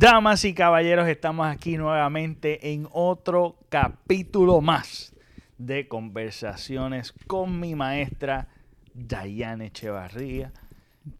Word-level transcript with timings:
Damas 0.00 0.46
y 0.46 0.54
caballeros, 0.54 1.06
estamos 1.08 1.46
aquí 1.46 1.76
nuevamente 1.76 2.72
en 2.72 2.88
otro 2.90 3.58
capítulo 3.68 4.62
más 4.62 5.14
de 5.58 5.88
conversaciones 5.88 7.12
con 7.26 7.60
mi 7.60 7.74
maestra 7.74 8.48
Dayane 8.94 9.66
Echevarría. 9.66 10.54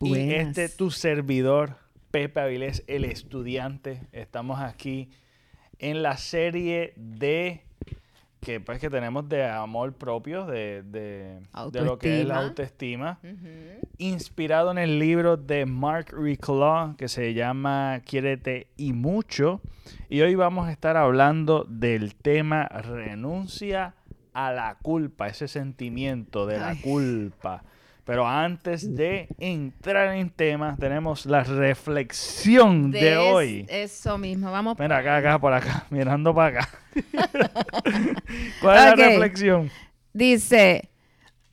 Y 0.00 0.08
Buenas. 0.08 0.56
este 0.56 0.70
tu 0.70 0.90
servidor, 0.90 1.76
Pepe 2.10 2.40
Avilés, 2.40 2.82
el 2.86 3.04
estudiante. 3.04 4.00
Estamos 4.12 4.60
aquí 4.60 5.10
en 5.78 6.02
la 6.02 6.16
serie 6.16 6.94
de 6.96 7.66
que 8.40 8.60
pues 8.60 8.78
que 8.78 8.90
tenemos 8.90 9.28
de 9.28 9.46
amor 9.46 9.92
propio, 9.92 10.46
de, 10.46 10.82
de, 10.82 11.40
de 11.70 11.80
lo 11.82 11.98
que 11.98 12.22
es 12.22 12.26
la 12.26 12.38
autoestima 12.38 13.18
inspirado 13.98 14.70
en 14.70 14.78
el 14.78 14.98
libro 14.98 15.36
de 15.36 15.66
Mark 15.66 16.06
Reclaw 16.12 16.96
que 16.96 17.08
se 17.08 17.34
llama 17.34 18.00
Quiérete 18.04 18.68
y 18.76 18.92
mucho. 18.94 19.60
Y 20.08 20.22
hoy 20.22 20.34
vamos 20.34 20.68
a 20.68 20.72
estar 20.72 20.96
hablando 20.96 21.66
del 21.68 22.14
tema 22.14 22.64
renuncia 22.66 23.94
a 24.32 24.52
la 24.52 24.76
culpa, 24.80 25.28
ese 25.28 25.48
sentimiento 25.48 26.46
de 26.46 26.58
la 26.58 26.70
Ay. 26.70 26.80
culpa. 26.80 27.62
Pero 28.10 28.26
antes 28.26 28.92
de 28.96 29.28
entrar 29.38 30.16
en 30.16 30.30
temas, 30.30 30.76
tenemos 30.80 31.26
la 31.26 31.44
reflexión 31.44 32.90
de, 32.90 33.16
hoy. 33.16 33.66
Eso 33.68 34.18
mismo, 34.18 34.50
vamos. 34.50 34.76
Mira 34.80 34.96
acá, 34.96 35.18
acá, 35.18 35.38
por 35.38 35.52
acá, 35.52 35.86
mirando 35.90 36.34
para 36.34 36.58
acá. 36.58 36.68
¿Cuál 38.60 38.78
es 38.78 38.84
la 38.84 38.94
reflexión? 38.96 39.70
Dice, 40.12 40.90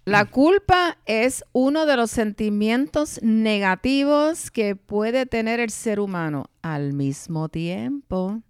la 0.04 0.26
culpa 0.26 0.98
es 1.06 1.46
uno 1.52 1.86
de 1.86 1.96
los 1.96 2.10
sentimientos 2.10 3.22
negativos 3.22 4.50
que 4.50 4.76
puede 4.76 5.28
tener 5.28 5.60
el 5.60 5.70
ser 5.70 6.00
humano. 6.00 6.50
Al 6.64 6.94
mismo 6.94 7.50
tiempo, 7.50 8.42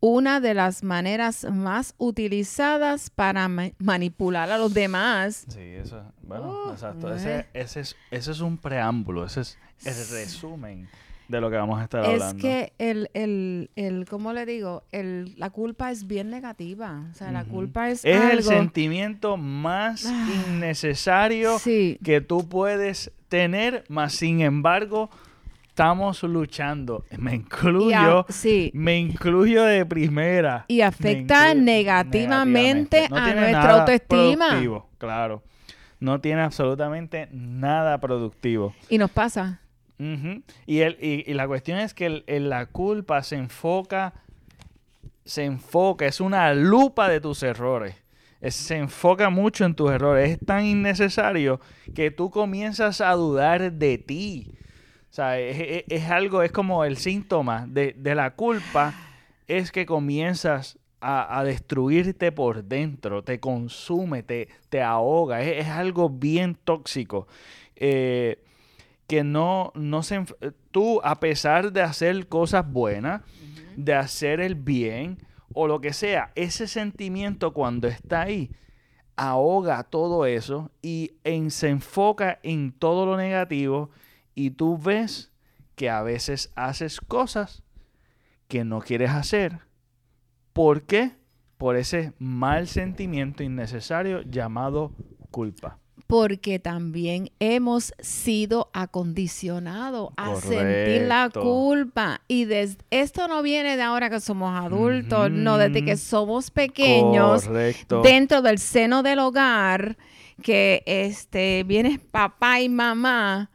una 0.00 0.40
de 0.40 0.54
las 0.54 0.82
maneras 0.82 1.44
más 1.50 1.94
utilizadas 1.98 3.10
para 3.10 3.48
ma- 3.48 3.70
manipular 3.78 4.50
a 4.50 4.58
los 4.58 4.72
demás. 4.72 5.44
Sí, 5.48 5.60
eso, 5.60 6.02
bueno, 6.22 6.56
Uh, 6.66 6.70
exacto. 6.72 7.14
Ese, 7.14 7.46
ese 7.54 7.80
es, 7.80 7.96
ese 8.10 8.30
es 8.32 8.40
un 8.40 8.56
preámbulo, 8.56 9.24
ese 9.26 9.42
es 9.42 9.58
el 9.84 10.16
resumen 10.18 10.88
de 11.28 11.40
lo 11.40 11.48
que 11.50 11.56
vamos 11.56 11.78
a 11.80 11.84
estar 11.84 12.04
Es 12.04 12.10
hablando. 12.22 12.40
que 12.42 12.72
el, 12.78 13.08
el, 13.14 13.70
el, 13.76 14.04
¿cómo 14.08 14.32
le 14.32 14.46
digo? 14.46 14.82
El, 14.90 15.34
la 15.38 15.50
culpa 15.50 15.90
es 15.92 16.06
bien 16.06 16.28
negativa. 16.30 17.04
O 17.10 17.14
sea, 17.14 17.30
la 17.30 17.44
culpa 17.44 17.88
es, 17.90 18.04
es 18.04 18.20
el 18.22 18.42
sentimiento 18.42 19.36
más 19.36 20.06
Ah, 20.06 20.26
innecesario 20.28 21.58
Sí, 21.58 21.98
que 22.02 22.20
tú 22.20 22.48
puedes 22.48 23.12
tener, 23.28 23.84
más 23.88 24.12
sin 24.14 24.40
embargo, 24.40 25.08
estamos 25.70 26.22
luchando. 26.24 27.04
Me 27.18 27.30
a- 27.30 27.34
incluyo, 27.34 28.26
sí. 28.28 28.70
me 28.74 28.98
incluyo 28.98 29.64
de 29.64 29.86
primera. 29.86 30.64
Y 30.68 30.82
afecta 30.82 31.48
incluyo 31.50 31.64
negativamente 31.64 33.08
No 33.08 33.16
a 33.16 33.32
nuestra 33.34 33.70
autoestima. 33.80 34.48
productivo, 34.48 34.88
claro. 34.98 35.42
No 36.00 36.20
tiene 36.20 36.42
absolutamente 36.42 37.28
nada 37.32 37.98
productivo. 37.98 38.74
Y 38.88 38.98
nos 38.98 39.10
pasa. 39.10 39.60
Y, 40.66 40.78
el, 40.80 40.96
y, 41.00 41.30
y 41.30 41.34
la 41.34 41.46
cuestión 41.46 41.78
es 41.78 41.92
que 41.92 42.06
el- 42.06 42.24
el- 42.26 42.48
la 42.48 42.64
culpa 42.66 43.22
se 43.22 43.36
enfoca, 43.36 44.14
se 45.26 45.44
enfoca, 45.44 46.06
es 46.06 46.20
una 46.22 46.54
lupa 46.54 47.08
de 47.10 47.20
tus 47.20 47.42
errores. 47.42 47.94
Es- 48.40 48.54
se 48.54 48.76
enfoca 48.76 49.28
mucho 49.28 49.66
en 49.66 49.74
tus 49.74 49.90
errores. 49.90 50.30
Es 50.30 50.38
tan 50.46 50.64
innecesario 50.64 51.60
que 51.94 52.10
tú 52.10 52.30
comienzas 52.30 53.02
a 53.02 53.12
dudar 53.12 53.72
de 53.72 53.98
ti. 53.98 54.54
O 55.10 55.12
sea, 55.12 55.38
es, 55.40 56.08
algo, 56.10 56.42
es 56.42 56.52
como 56.52 56.84
el 56.84 56.96
síntoma 56.96 57.66
de, 57.68 57.94
de 57.98 58.14
la 58.14 58.34
culpa, 58.36 58.94
es 59.48 59.72
que 59.72 59.84
comienzas 59.84 60.78
a, 61.00 61.38
a 61.38 61.42
destruirte 61.44 62.30
por 62.30 62.62
dentro, 62.62 63.24
te 63.24 63.40
consume, 63.40 64.22
te, 64.22 64.48
te 64.68 64.82
ahoga. 64.82 65.42
Es, 65.42 65.66
es 65.66 65.68
algo 65.72 66.08
bien 66.10 66.56
tóxico. 66.62 67.26
Eh, 67.74 68.38
que 69.08 69.24
no, 69.24 69.72
no 69.74 70.04
se... 70.04 70.22
Tú, 70.70 71.00
a 71.02 71.18
pesar 71.18 71.72
de 71.72 71.82
hacer 71.82 72.28
cosas 72.28 72.70
buenas, 72.70 73.22
de 73.76 73.94
hacer 73.94 74.40
el 74.40 74.54
bien 74.54 75.18
o 75.52 75.66
lo 75.66 75.80
que 75.80 75.92
sea, 75.92 76.30
ese 76.36 76.68
sentimiento 76.68 77.52
cuando 77.52 77.88
está 77.88 78.20
ahí, 78.22 78.52
ahoga 79.16 79.82
todo 79.82 80.24
eso 80.26 80.70
y 80.82 81.14
en- 81.24 81.50
se 81.50 81.68
enfoca 81.70 82.38
en 82.44 82.70
todo 82.70 83.04
lo 83.06 83.16
negativo 83.16 83.90
y 84.46 84.50
tú 84.50 84.78
ves 84.78 85.30
que 85.74 85.90
a 85.90 86.02
veces 86.02 86.50
haces 86.56 87.00
cosas 87.00 87.62
que 88.48 88.64
no 88.64 88.80
quieres 88.80 89.10
hacer. 89.10 89.60
¿Por 90.52 90.82
qué? 90.82 91.12
Por 91.58 91.76
ese 91.76 92.12
mal 92.18 92.68
sentimiento 92.68 93.42
innecesario 93.42 94.22
llamado 94.22 94.92
culpa. 95.30 95.78
Porque 96.06 96.58
también 96.58 97.30
hemos 97.38 97.92
sido 98.00 98.70
acondicionados 98.72 100.10
a 100.16 100.34
sentir 100.36 101.02
la 101.02 101.30
culpa. 101.30 102.22
Y 102.26 102.46
des- 102.46 102.78
esto 102.90 103.28
no 103.28 103.42
viene 103.42 103.76
de 103.76 103.82
ahora 103.82 104.10
que 104.10 104.18
somos 104.20 104.58
adultos, 104.58 105.30
no, 105.30 105.56
desde 105.58 105.84
que 105.84 105.96
somos 105.96 106.50
pequeños, 106.50 107.44
Correcto. 107.44 108.02
dentro 108.02 108.42
del 108.42 108.58
seno 108.58 109.02
del 109.04 109.20
hogar, 109.20 109.96
que 110.42 110.82
este 110.86 111.62
viene 111.64 112.00
papá 112.10 112.60
y 112.60 112.68
mamá. 112.68 113.49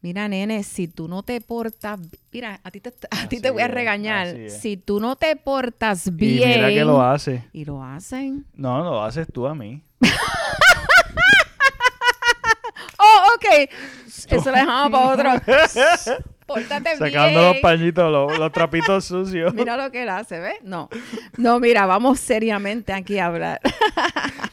Mira, 0.00 0.28
nene, 0.28 0.62
si 0.62 0.86
tú 0.86 1.08
no 1.08 1.22
te 1.24 1.40
portas, 1.40 1.98
mira, 2.32 2.60
a 2.62 2.70
ti 2.70 2.80
te, 2.80 2.92
a 3.10 3.28
ti 3.28 3.40
te 3.40 3.50
voy 3.50 3.62
a 3.62 3.68
regañar. 3.68 4.48
Si 4.48 4.76
tú 4.76 5.00
no 5.00 5.16
te 5.16 5.34
portas 5.34 6.06
Y 6.06 6.10
bien, 6.12 6.48
mira 6.50 6.68
que 6.68 6.84
lo 6.84 7.02
hace. 7.02 7.44
y 7.52 7.64
lo 7.64 7.82
hacen. 7.82 8.46
No, 8.54 8.78
lo 8.84 9.02
haces 9.02 9.26
tú 9.32 9.46
a 9.46 9.54
mí. 9.54 9.82
Oh, 13.00 13.34
ok. 13.36 13.70
Eso 14.06 14.50
lo 14.50 14.56
dejamos 14.56 14.90
para 14.90 15.34
otro. 15.34 15.54
Pórtate 16.46 16.96
Sacando 16.96 17.40
bien. 17.40 17.52
los 17.52 17.56
pañitos, 17.58 18.10
los, 18.10 18.38
los 18.38 18.50
trapitos 18.52 19.04
sucios. 19.04 19.52
Mira 19.54 19.76
lo 19.76 19.90
que 19.92 20.02
él 20.02 20.08
hace, 20.08 20.40
¿ves? 20.40 20.56
No. 20.62 20.88
No, 21.36 21.60
mira, 21.60 21.86
vamos 21.86 22.18
seriamente 22.18 22.92
aquí 22.92 23.18
a 23.18 23.26
hablar. 23.26 23.60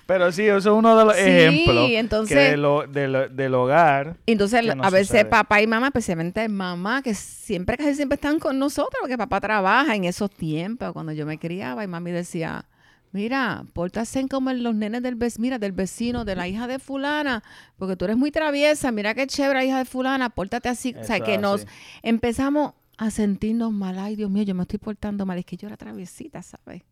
Pero 0.05 0.31
sí, 0.31 0.43
eso 0.43 0.57
es 0.57 0.66
uno 0.67 0.95
de 0.97 1.05
los 1.05 1.16
Sí, 1.16 1.21
ejemplos 1.23 1.89
entonces- 1.91 2.38
que 2.38 2.43
de 2.51 2.57
lo- 2.57 2.85
de 2.85 3.07
lo- 3.07 3.27
del 3.29 3.53
hogar. 3.55 4.17
Entonces, 4.27 4.61
¿Qué 4.61 4.75
nos 4.75 4.85
a 4.85 4.89
veces 4.91 5.07
sucede? 5.07 5.25
papá 5.25 5.61
y 5.61 5.67
mamá, 5.67 5.88
especialmente 5.88 6.47
mamá, 6.47 7.01
que 7.01 7.16
siempre, 7.16 7.75
casi 7.77 7.95
siempre 7.95 8.16
están 8.16 8.38
con 8.39 8.59
nosotros, 8.59 8.95
porque 9.01 9.17
papá 9.17 9.41
trabaja 9.41 9.95
en 9.95 10.03
esos 10.03 10.29
tiempos, 10.29 10.93
cuando 10.93 11.11
yo 11.11 11.25
me 11.25 11.39
criaba, 11.39 11.83
y 11.83 11.88
mami 11.88 12.11
decía, 12.11 12.66
mira, 13.11 13.63
pórtase 13.73 14.27
como 14.27 14.51
los 14.53 14.75
nenes 14.75 15.01
del 15.01 15.16
vecino, 15.16 15.41
mira, 15.41 15.57
del 15.57 15.71
vecino, 15.71 16.23
de 16.25 16.35
la 16.35 16.47
hija 16.47 16.67
de 16.67 16.77
fulana, 16.79 17.41
porque 17.77 17.95
tú 17.95 18.05
eres 18.05 18.17
muy 18.17 18.29
traviesa, 18.29 18.91
mira 18.91 19.16
qué 19.16 19.25
chévere, 19.25 19.66
hija 19.66 19.79
de 19.79 19.85
fulana, 19.85 20.29
pórtate 20.29 20.69
así. 20.69 20.93
o 20.99 21.03
sea, 21.03 21.19
que 21.22 21.37
nos 21.39 21.66
empezamos 22.03 22.73
a 22.97 23.09
sentirnos 23.09 23.72
mal, 23.72 23.97
ay 23.99 24.16
Dios 24.16 24.29
mío, 24.29 24.43
yo 24.43 24.53
me 24.53 24.61
estoy 24.63 24.79
portando 24.79 25.25
mal, 25.25 25.37
es 25.39 25.45
que 25.45 25.57
yo 25.57 25.67
era 25.67 25.77
traviesita, 25.77 26.41
¿sabes? 26.43 26.83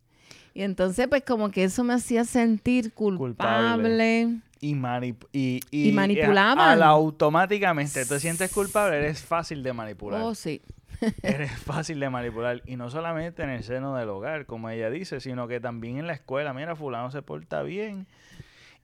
Y 0.54 0.62
entonces, 0.62 1.08
pues 1.08 1.22
como 1.24 1.50
que 1.50 1.64
eso 1.64 1.82
me 1.84 1.94
hacía 1.94 2.24
sentir 2.24 2.92
culpable. 2.94 4.28
Y, 4.60 4.74
manip- 4.74 5.26
y, 5.32 5.60
y, 5.70 5.88
Y 5.88 5.92
manipulaban. 5.92 6.58
a- 6.58 6.70
al 6.72 6.82
automáticamente 6.82 8.06
te 8.06 8.20
sientes 8.20 8.50
culpable, 8.52 8.96
eres 8.96 9.22
fácil 9.22 9.62
de 9.62 9.72
manipular. 9.72 10.22
Oh, 10.22 10.34
sí. 10.34 10.62
Eres 11.22 11.50
fácil 11.50 11.98
de 12.00 12.08
manipular. 12.08 12.62
Y 12.66 12.76
no 12.76 12.88
solamente 12.88 13.42
en 13.42 13.50
el 13.50 13.64
seno 13.64 13.94
del 13.96 14.08
hogar, 14.08 14.46
como 14.46 14.70
ella 14.70 14.88
dice, 14.90 15.20
sino 15.20 15.48
que 15.48 15.58
también 15.60 15.98
en 15.98 16.06
la 16.06 16.12
escuela. 16.14 16.54
Mira, 16.54 16.76
fulano 16.76 17.10
se 17.10 17.20
porta 17.20 17.62
bien. 17.62 18.06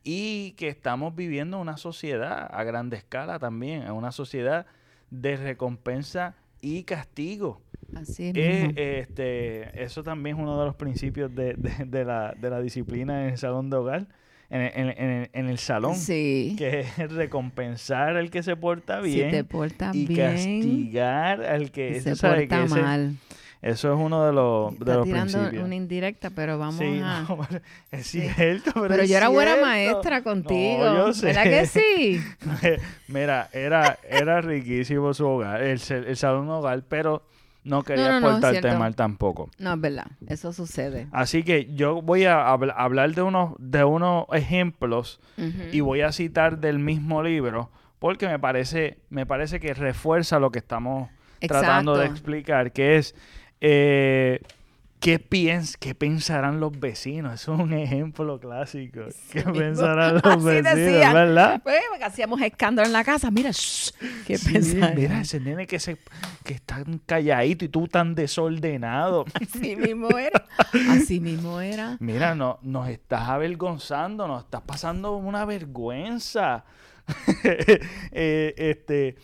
Y 0.02 0.52
que 0.52 0.68
estamos 0.68 1.14
viviendo 1.14 1.58
una 1.60 1.76
sociedad 1.76 2.48
a 2.52 2.64
grande 2.64 2.96
escala 2.96 3.38
también, 3.38 3.88
una 3.90 4.10
sociedad 4.12 4.66
de 5.10 5.36
recompensa 5.36 6.34
y 6.60 6.82
castigo. 6.82 7.62
Así 7.96 8.32
es. 8.34 8.72
Este, 8.76 9.82
eso 9.82 10.02
también 10.02 10.36
es 10.36 10.42
uno 10.42 10.58
de 10.58 10.66
los 10.66 10.74
principios 10.76 11.34
de, 11.34 11.54
de- 11.54 11.84
de 11.86 12.04
la, 12.04 12.34
de 12.38 12.50
la 12.50 12.60
disciplina 12.60 13.24
en 13.24 13.30
el 13.30 13.38
salón 13.38 13.70
de 13.70 13.76
hogar, 13.76 14.06
en 14.50 14.60
el, 14.62 14.72
en 14.74 14.88
el- 14.88 14.98
en 14.98 15.10
el- 15.10 15.30
en 15.32 15.48
el 15.48 15.58
salón, 15.58 15.94
Sí. 15.96 16.54
que 16.58 16.80
es 16.80 17.12
recompensar 17.12 18.16
al 18.16 18.30
que 18.30 18.42
se 18.42 18.56
porta 18.56 19.02
Si 19.02 19.10
bien 19.14 19.30
te 19.30 19.44
y 19.94 20.06
bien, 20.06 20.30
castigar 20.34 21.42
al 21.44 21.70
que, 21.70 22.00
se 22.00 22.16
¿sabe? 22.16 22.48
que 22.48 22.56
porta 22.56 22.64
ese- 22.64 22.82
mal. 22.82 23.16
Eso 23.62 23.92
es 23.92 24.00
uno 24.00 24.24
de 24.24 24.32
los, 24.32 24.78
de 24.78 24.94
los 24.94 25.04
tirando 25.04 25.32
principios. 25.34 25.64
una 25.66 25.74
indirecta, 25.74 26.30
pero 26.30 26.58
vamos 26.58 26.76
Sí, 26.76 26.98
a... 27.04 27.26
no, 27.28 27.46
es 27.92 28.06
Sí. 28.06 28.22
cierto, 28.22 28.70
pero, 28.72 28.88
Pero 28.88 29.02
es 29.02 29.10
yo 29.10 29.18
era 29.18 29.28
buena 29.28 29.56
maestra 29.60 30.22
contigo. 30.22 30.82
No, 30.82 30.96
yo 31.08 31.12
sé. 31.12 31.26
¿Verdad 31.26 31.44
que 31.44 31.66
sí? 31.66 32.20
Mira, 33.08 33.50
era, 33.52 33.98
era 34.08 34.40
riquísimo 34.40 35.12
su 35.12 35.26
hogar, 35.26 35.60
el, 35.62 35.78
el 35.90 36.16
salón 36.16 36.48
hogar, 36.48 36.82
pero 36.88 37.22
no 37.64 37.82
quería 37.82 38.08
no, 38.12 38.20
no, 38.20 38.26
portarte 38.32 38.72
mal 38.78 38.94
tampoco. 38.96 39.50
No, 39.58 39.74
es 39.74 39.80
verdad. 39.80 40.06
Eso 40.28 40.52
sucede. 40.52 41.08
Así 41.12 41.42
que 41.42 41.74
yo 41.74 42.00
voy 42.02 42.24
a 42.24 42.38
habl- 42.46 42.72
hablar 42.76 43.14
de 43.14 43.22
unos, 43.22 43.54
de 43.58 43.84
unos 43.84 44.26
ejemplos 44.32 45.20
y 45.72 45.80
voy 45.80 46.00
a 46.02 46.12
citar 46.12 46.58
del 46.58 46.78
mismo 46.78 47.22
libro 47.22 47.70
porque 47.98 48.26
me 48.28 48.38
parece, 48.38 48.98
me 49.10 49.26
parece 49.26 49.60
que 49.60 49.74
refuerza 49.74 50.38
lo 50.38 50.50
que 50.50 50.58
estamos 50.58 51.10
tratando 51.48 51.96
de 51.96 52.06
explicar, 52.06 52.72
que 52.72 52.96
es 52.96 53.14
Eh, 53.62 54.40
¿qué, 55.00 55.18
piens 55.18 55.76
¿Qué 55.76 55.94
pensarán 55.94 56.60
los 56.60 56.78
vecinos? 56.78 57.34
Eso 57.34 57.54
es 57.54 57.60
un 57.60 57.72
ejemplo 57.72 58.38
clásico. 58.38 59.00
¿Qué 59.32 59.38
mismo. 59.40 59.54
pensarán 59.54 60.14
los 60.22 60.24
Así 60.24 60.44
vecinos, 60.44 60.74
decía. 60.76 61.12
verdad? 61.12 61.60
Pues, 61.62 61.80
porque 61.88 62.04
hacíamos 62.04 62.40
escándalo 62.42 62.86
en 62.86 62.92
la 62.92 63.02
casa. 63.04 63.30
Mira, 63.30 63.50
shh, 63.50 63.90
¿qué 64.26 64.38
Sí, 64.38 64.52
pensarán? 64.52 64.94
mira 64.96 65.20
ese 65.20 65.40
nene 65.40 65.66
que, 65.66 65.80
se, 65.80 65.96
que 66.44 66.54
está 66.54 66.84
calladito 67.06 67.64
y 67.64 67.68
tú 67.68 67.88
tan 67.88 68.14
desordenado. 68.14 69.24
Así 69.34 69.74
mismo 69.76 70.08
era. 70.16 70.44
Así 70.90 71.18
mismo 71.20 71.60
era. 71.60 71.96
Mira, 72.00 72.34
no, 72.34 72.58
nos 72.62 72.88
estás 72.88 73.28
avergonzando, 73.28 74.28
nos 74.28 74.44
estás 74.44 74.62
pasando 74.62 75.16
una 75.16 75.44
vergüenza. 75.44 76.64
Eh, 78.12 78.54
este, 78.56 79.16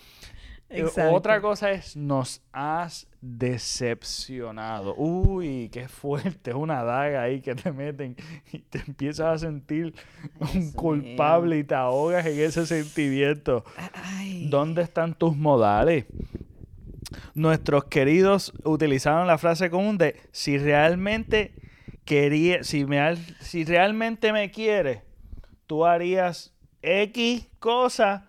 Exacto. 0.68 1.14
otra 1.14 1.40
cosa 1.40 1.70
es, 1.70 1.96
nos 1.96 2.42
has 2.52 3.06
decepcionado. 3.20 4.94
Uy, 4.96 5.68
qué 5.72 5.88
fuerte, 5.88 6.50
es 6.50 6.56
una 6.56 6.82
daga 6.82 7.22
ahí 7.22 7.40
que 7.40 7.54
te 7.54 7.70
meten 7.72 8.16
y 8.52 8.58
te 8.58 8.78
empiezas 8.86 9.26
a 9.26 9.38
sentir 9.38 9.94
un 10.40 10.48
Eso 10.68 10.76
culpable 10.76 11.58
y 11.58 11.64
te 11.64 11.74
ahogas 11.74 12.26
en 12.26 12.40
ese 12.40 12.66
sentimiento. 12.66 13.64
Ay. 13.92 14.48
¿Dónde 14.48 14.82
están 14.82 15.14
tus 15.14 15.36
modales? 15.36 16.06
Nuestros 17.34 17.84
queridos 17.84 18.52
utilizaron 18.64 19.26
la 19.28 19.38
frase 19.38 19.70
común 19.70 19.96
de 19.98 20.16
si 20.32 20.58
realmente 20.58 21.54
quería, 22.04 22.64
si 22.64 22.84
me 22.84 23.16
si 23.40 23.64
realmente 23.64 24.32
me 24.32 24.50
quieres, 24.50 25.02
tú 25.66 25.86
harías 25.86 26.52
X 26.82 27.48
cosa 27.60 28.26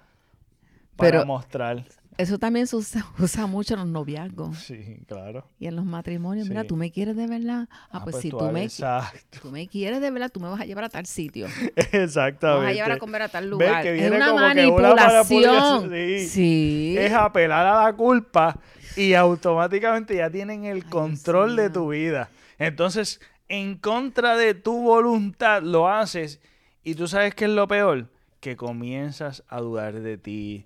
para 0.95 1.11
Pero- 1.11 1.25
mostrar. 1.25 1.85
Eso 2.17 2.39
también 2.39 2.65
se 2.67 2.75
usa, 2.75 3.05
usa 3.19 3.45
mucho 3.45 3.73
en 3.75 3.81
los 3.81 3.89
noviazgos 3.89 4.57
Sí, 4.57 4.97
claro. 5.07 5.47
y 5.59 5.67
en 5.67 5.75
los 5.75 5.85
matrimonios. 5.85 6.47
Mira, 6.49 6.63
tú 6.63 6.75
me 6.75 6.91
quieres 6.91 7.15
de 7.15 7.27
verdad. 7.27 7.69
Ah, 7.91 8.03
pues, 8.03 8.17
si 8.17 8.29
tú 8.29 8.51
me, 8.51 8.63
Exacto. 8.63 9.39
tú 9.41 9.51
me 9.51 9.67
quieres 9.67 10.01
de 10.01 10.09
verdad, 10.11 10.31
tú 10.31 10.39
me 10.39 10.49
vas 10.49 10.61
a 10.61 10.65
llevar 10.65 10.85
a 10.85 10.89
tal 10.89 11.05
sitio. 11.05 11.47
Exactamente. 11.75 12.59
Me 12.59 12.65
vas 12.65 12.71
a 12.71 12.73
llevar 12.73 12.91
a 12.93 12.97
comer 12.97 13.21
a 13.21 13.29
tal 13.29 13.43
¿Ves 13.43 13.49
lugar. 13.51 13.83
que 13.83 14.05
es 14.05 14.11
una 14.11 14.27
como 14.27 14.39
que 14.39 14.45
una 14.45 14.53
manipulación. 14.55 15.89
Sí. 15.91 16.27
Sí. 16.27 16.95
Es 16.97 17.13
apelar 17.13 17.65
a 17.65 17.83
la 17.83 17.93
culpa 17.93 18.59
y 18.95 19.13
automáticamente 19.13 20.15
ya 20.15 20.29
tienen 20.29 20.65
el 20.65 20.85
control 20.85 21.55
de 21.55 21.69
tu 21.69 21.89
vida. 21.89 22.29
Entonces, 22.57 23.21
en 23.47 23.77
contra 23.77 24.35
de 24.35 24.53
tu 24.55 24.81
voluntad 24.81 25.61
lo 25.61 25.87
haces 25.87 26.41
y 26.83 26.95
tú 26.95 27.07
sabes 27.07 27.35
qué 27.35 27.45
es 27.45 27.51
lo 27.51 27.67
peor, 27.67 28.09
que 28.39 28.55
comienzas 28.55 29.43
a 29.47 29.59
dudar 29.61 29.99
de 29.99 30.17
ti, 30.17 30.65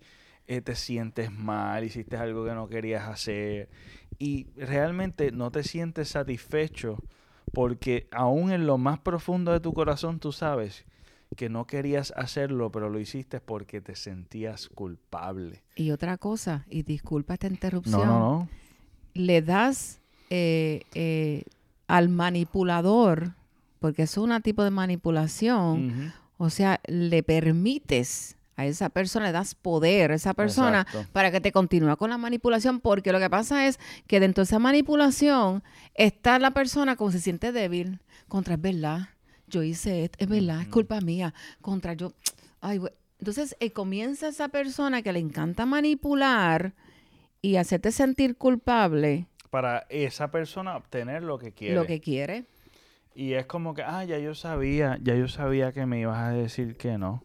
eh, 0.52 0.60
te 0.60 0.76
sientes 0.76 1.32
mal, 1.32 1.86
hiciste 1.86 2.18
algo 2.18 2.44
que 2.44 2.52
no 2.52 2.68
querías 2.68 3.08
hacer 3.08 3.70
y 4.20 4.48
realmente 4.58 5.32
no 5.32 5.50
te 5.50 5.64
sientes 5.64 6.10
satisfecho 6.10 6.98
porque 7.54 8.10
aún 8.12 8.52
en 8.52 8.68
lo 8.68 8.78
más 8.78 9.00
profundo 9.00 9.54
de 9.54 9.62
tu 9.62 9.72
corazón 9.72 10.20
tú 10.20 10.34
sabes 10.34 10.84
que 11.38 11.48
no 11.48 11.66
querías 11.68 12.12
hacerlo, 12.18 12.70
pero 12.70 12.90
lo 12.90 13.00
hiciste 13.00 13.40
porque 13.40 13.80
te 13.80 13.96
sentías 13.96 14.68
culpable. 14.68 15.64
Y 15.78 15.92
otra 15.92 16.18
cosa, 16.18 16.66
y 16.70 16.84
disculpa 16.84 17.36
esta 17.36 17.48
interrupción. 17.48 18.06
No, 18.06 18.20
no, 18.20 18.20
no. 18.20 18.50
le 19.14 19.42
das 19.42 20.02
eh, 20.30 20.82
eh, 20.94 21.46
al 21.88 22.10
manipulador, 22.10 23.36
porque 23.80 24.04
es 24.04 24.18
un 24.18 24.38
tipo 24.42 24.66
de 24.66 24.72
manipulación, 24.72 26.12
o 26.38 26.50
sea, 26.50 26.82
le 26.88 27.24
permites 27.24 28.36
a 28.62 28.66
esa 28.66 28.90
persona, 28.90 29.28
le 29.28 29.32
das 29.32 29.56
poder 29.56 30.12
a 30.12 30.16
esa 30.16 30.34
persona 30.34 30.82
Exacto. 30.82 31.12
para 31.12 31.32
que 31.32 31.42
te 31.42 31.52
continúe 31.52 31.96
con 31.98 32.10
la 32.10 32.18
manipulación, 32.18 32.80
porque 32.80 33.12
lo 33.12 33.20
que 33.20 33.30
pasa 33.30 33.68
es 33.68 33.80
que 34.08 34.20
dentro 34.20 34.42
de 34.42 34.46
esa 34.46 34.60
manipulación 34.60 35.64
está 35.96 36.40
la 36.40 36.52
persona 36.52 36.96
como 36.96 37.12
se 37.12 37.20
siente 37.20 37.52
débil, 37.52 38.00
contra 38.28 38.56
es 38.56 38.62
verdad, 38.62 39.10
yo 39.48 39.64
hice 39.64 40.06
esto, 40.06 40.18
es 40.20 40.30
verdad, 40.30 40.62
es 40.62 40.68
culpa 40.70 41.02
mía, 41.02 41.34
contra 41.62 41.94
yo, 41.94 42.14
ay, 42.62 42.80
entonces 43.20 43.56
eh, 43.60 43.72
comienza 43.72 44.30
esa 44.30 44.48
persona 44.48 45.04
que 45.04 45.14
le 45.14 45.20
encanta 45.20 45.66
manipular 45.68 46.74
y 47.42 47.58
hacerte 47.58 47.92
sentir 47.92 48.36
culpable 48.36 49.28
Para 49.50 49.86
esa 49.90 50.32
persona 50.32 50.76
obtener 50.76 51.22
lo 51.24 51.38
que 51.38 51.52
quiere. 51.52 51.76
lo 51.76 51.86
que 51.86 52.02
quiere. 52.02 52.46
Y 53.14 53.34
es 53.34 53.46
como 53.46 53.74
que, 53.74 53.84
ah, 53.84 54.04
ya 54.06 54.18
yo 54.18 54.34
sabía, 54.34 54.98
ya 55.04 55.16
yo 55.16 55.28
sabía 55.28 55.72
que 55.72 55.86
me 55.86 56.00
ibas 56.00 56.18
a 56.18 56.32
decir 56.32 56.78
que 56.78 56.98
no. 56.98 57.24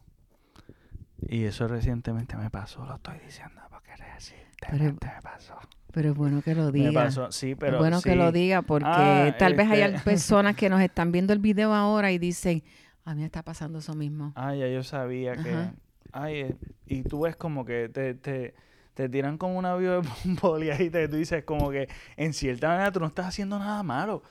Y 1.21 1.45
eso 1.45 1.67
recientemente 1.67 2.35
me 2.37 2.49
pasó, 2.49 2.85
lo 2.85 2.95
estoy 2.95 3.17
diciendo 3.19 3.61
porque 3.69 3.91
recientemente 3.95 5.07
me 5.15 5.21
pasó. 5.21 5.55
Pero 5.91 6.09
es 6.11 6.15
bueno 6.15 6.41
que 6.41 6.53
lo 6.53 6.65
Me 6.71 6.71
diga. 6.71 7.05
pasó, 7.05 7.31
sí, 7.31 7.55
pero 7.55 7.73
es 7.77 7.79
bueno 7.79 8.01
que 8.01 8.15
lo 8.15 8.31
diga 8.31 8.61
porque 8.61 8.87
Ah, 9.33 9.35
tal 9.39 9.55
vez 9.55 9.69
haya 9.71 9.87
este- 9.87 9.99
personas 10.03 10.55
que 10.55 10.69
nos 10.69 10.81
están 10.81 11.11
viendo 11.11 11.33
el 11.33 11.39
video 11.39 11.73
ahora 11.73 12.11
y 12.11 12.17
dicen, 12.19 12.63
a 13.05 13.13
mí 13.15 13.21
me 13.21 13.25
está 13.25 13.41
pasando 13.43 13.79
eso 13.79 13.93
mismo. 13.95 14.33
Ah, 14.35 14.53
ya 14.53 14.67
yo 14.67 14.83
sabía 14.83 15.35
que... 15.37 15.51
Ajá. 15.51 15.73
Ay, 16.11 16.35
eh, 16.41 16.55
y 16.87 17.03
tú 17.03 17.21
ves 17.21 17.35
como 17.35 17.65
que 17.65 17.89
te, 17.89 18.13
te, 18.13 18.53
te 18.93 19.09
tiran 19.09 19.37
como 19.37 19.57
un 19.57 19.65
avión 19.65 20.03
de 20.23 20.33
boli 20.41 20.69
ahí, 20.69 20.89
te, 20.89 21.07
tú 21.07 21.17
dices 21.17 21.43
como 21.43 21.69
que 21.71 21.89
en 22.15 22.33
cierta 22.33 22.67
manera 22.69 22.91
tú 22.91 22.99
no 22.99 23.07
estás 23.07 23.27
haciendo 23.27 23.59
nada 23.59 23.83
malo, 23.83 24.23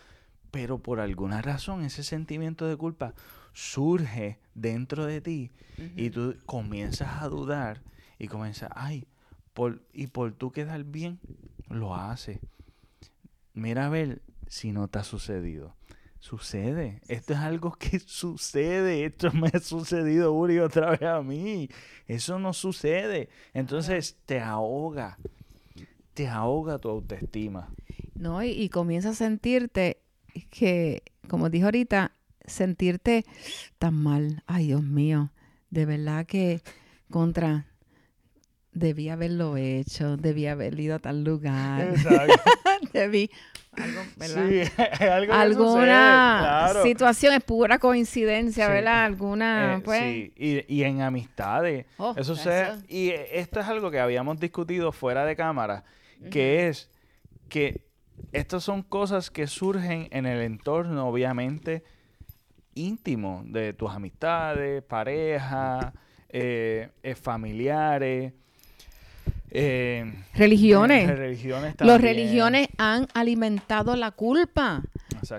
pero 0.50 0.78
por 0.78 1.00
alguna 1.00 1.42
razón 1.42 1.84
ese 1.84 2.02
sentimiento 2.02 2.66
de 2.66 2.76
culpa 2.76 3.12
surge 3.56 4.38
dentro 4.54 5.06
de 5.06 5.22
ti 5.22 5.50
y 5.96 6.10
tú 6.10 6.36
comienzas 6.44 7.22
a 7.22 7.28
dudar 7.28 7.80
y 8.18 8.28
comienzas, 8.28 8.68
ay, 8.74 9.06
por, 9.54 9.82
y 9.94 10.08
por 10.08 10.32
tú 10.32 10.52
quedar 10.52 10.84
bien, 10.84 11.18
lo 11.70 11.94
haces. 11.94 12.38
Mira 13.54 13.86
a 13.86 13.88
ver 13.88 14.20
si 14.46 14.72
no 14.72 14.88
te 14.88 14.98
ha 14.98 15.04
sucedido. 15.04 15.74
Sucede. 16.20 17.00
Esto 17.08 17.32
es 17.32 17.38
algo 17.38 17.72
que 17.72 17.98
sucede. 18.06 19.06
Esto 19.06 19.32
me 19.32 19.48
ha 19.48 19.60
sucedido 19.60 20.34
una 20.34 20.52
y 20.52 20.58
otra 20.58 20.90
vez 20.90 21.02
a 21.02 21.22
mí. 21.22 21.70
Eso 22.06 22.38
no 22.38 22.52
sucede. 22.52 23.30
Entonces 23.54 24.18
te 24.26 24.38
ahoga. 24.38 25.18
Te 26.12 26.28
ahoga 26.28 26.78
tu 26.78 26.90
autoestima. 26.90 27.70
¿No? 28.14 28.42
Y, 28.42 28.50
y 28.50 28.68
comienza 28.68 29.10
a 29.10 29.14
sentirte 29.14 30.02
que, 30.50 31.02
como 31.28 31.48
dijo 31.48 31.66
ahorita, 31.66 32.12
sentirte 32.46 33.24
tan 33.78 33.94
mal. 33.94 34.42
Ay, 34.46 34.66
Dios 34.68 34.82
mío, 34.82 35.30
de 35.70 35.86
verdad 35.86 36.26
que 36.26 36.60
contra... 37.10 37.66
Debí 38.72 39.08
haberlo 39.08 39.56
hecho, 39.56 40.18
debí 40.18 40.46
haber 40.46 40.78
ido 40.78 40.96
a 40.96 40.98
tal 40.98 41.24
lugar, 41.24 41.80
Exacto. 41.88 42.34
debí... 42.92 43.30
Algo, 43.72 44.00
¿verdad? 44.16 44.48
Sí, 44.48 44.58
es 44.58 44.78
algo 45.00 45.32
que 45.32 45.38
alguna 45.38 45.64
sucede, 45.70 45.86
claro. 45.86 46.82
situación 46.82 47.34
es 47.34 47.42
pura 47.44 47.78
coincidencia, 47.78 48.66
Sí. 48.66 48.72
¿verdad? 48.72 49.04
Alguna, 49.06 49.76
Eh, 49.76 49.80
pues. 49.82 50.00
sí, 50.02 50.32
y, 50.36 50.74
y 50.74 50.82
en 50.84 51.00
amistades. 51.00 51.86
Oh, 51.96 52.14
eso 52.18 52.36
se, 52.36 52.66
y 52.88 53.10
esto 53.32 53.60
es 53.60 53.66
algo 53.66 53.90
que 53.90 53.98
habíamos 54.00 54.38
discutido 54.40 54.92
fuera 54.92 55.24
de 55.24 55.36
cámara, 55.36 55.84
que 56.30 56.68
es 56.68 56.90
que 57.48 57.82
estas 58.32 58.62
son 58.62 58.82
cosas 58.82 59.30
que 59.30 59.46
surgen 59.46 60.08
en 60.10 60.26
el 60.26 60.42
entorno, 60.42 61.06
obviamente, 61.08 61.82
íntimo 62.76 63.42
de 63.46 63.72
tus 63.72 63.90
amistades, 63.90 64.82
pareja, 64.84 65.92
eh, 66.28 66.90
eh, 67.02 67.14
familiares. 67.16 68.32
eh, 69.50 70.12
Religiones. 70.34 71.08
religiones 71.16 71.74
Los 71.78 72.00
religiones 72.00 72.68
han 72.78 73.06
alimentado 73.14 73.96
la 73.96 74.10
culpa. 74.10 74.82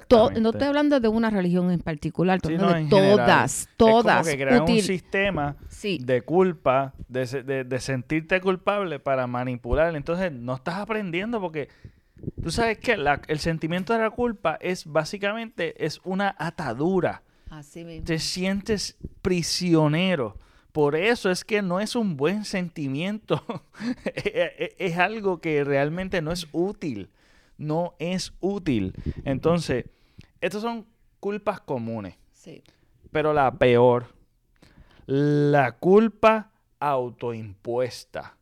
To- 0.08 0.32
no 0.32 0.50
estoy 0.50 0.68
hablando 0.68 1.00
de 1.00 1.08
una 1.08 1.30
religión 1.30 1.72
en 1.72 1.80
particular, 1.80 2.38
estoy 2.38 2.58
Sí, 2.58 2.64
hablando 2.64 2.74
no, 2.74 2.76
de 2.76 2.82
en 2.82 2.90
general. 2.90 3.26
todas, 3.28 3.62
Es 3.62 3.68
como 3.78 3.92
todas. 4.04 4.28
que 4.28 4.38
crean 4.38 4.62
un 4.64 4.82
sistema 4.82 5.56
Sí. 5.70 6.00
de 6.02 6.22
culpa, 6.24 6.94
de, 7.08 7.28
se- 7.28 7.44
de- 7.44 7.64
de 7.64 7.80
sentirte 7.80 8.42
culpable 8.42 9.00
para 9.00 9.28
manipular. 9.28 9.96
Entonces 9.96 10.32
no 10.32 10.56
estás 10.56 10.76
aprendiendo 10.76 11.40
porque 11.40 11.70
tú 12.42 12.50
sabes 12.50 12.80
que 12.80 12.98
la- 12.98 13.22
el 13.28 13.40
sentimiento 13.40 13.94
de 13.94 14.00
la 14.00 14.10
culpa 14.10 14.58
es 14.62 14.86
básicamente 14.86 15.86
es 15.86 16.02
una 16.04 16.34
atadura. 16.40 17.22
Así 17.50 17.84
mismo. 17.84 18.06
Te 18.06 18.20
sientes 18.20 18.98
prisionero. 19.22 20.38
Por 20.72 20.96
eso 20.96 21.32
es 21.32 21.44
que 21.44 21.62
no 21.62 21.80
es 21.80 21.96
un 21.96 22.18
buen 22.18 22.46
sentimiento. 22.46 23.44
es 24.14 24.76
es 24.78 24.98
algo 24.98 25.42
que 25.42 25.64
realmente 25.64 26.22
no 26.22 26.32
es 26.32 26.48
útil. 26.52 27.10
No 27.58 27.96
es 28.00 28.34
útil. 28.40 28.94
Entonces, 29.26 29.86
estas 30.42 30.62
son 30.62 30.86
culpas 31.20 31.60
comunes. 31.62 32.16
Sí. 32.34 32.64
Pero 33.12 33.34
la 33.34 33.52
peor, 33.58 34.14
la 35.08 35.72
culpa 35.74 36.52
autoimpuesta. 36.80 38.38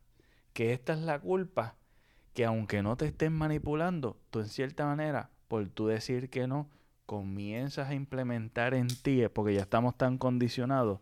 Que 0.52 0.72
esta 0.72 0.92
es 0.92 1.00
la 1.00 1.18
culpa 1.18 1.76
que 2.36 2.44
aunque 2.44 2.82
no 2.82 2.96
te 2.98 3.06
estén 3.06 3.32
manipulando, 3.32 4.18
tú 4.30 4.40
en 4.40 4.48
cierta 4.48 4.84
manera, 4.84 5.30
por 5.48 5.66
tú 5.70 5.86
decir 5.86 6.28
que 6.28 6.46
no, 6.46 6.68
comienzas 7.06 7.88
a 7.90 7.94
implementar 7.94 8.74
en 8.74 8.88
ti, 8.88 9.22
porque 9.32 9.54
ya 9.54 9.62
estamos 9.62 9.96
tan 9.96 10.18
condicionados, 10.18 11.00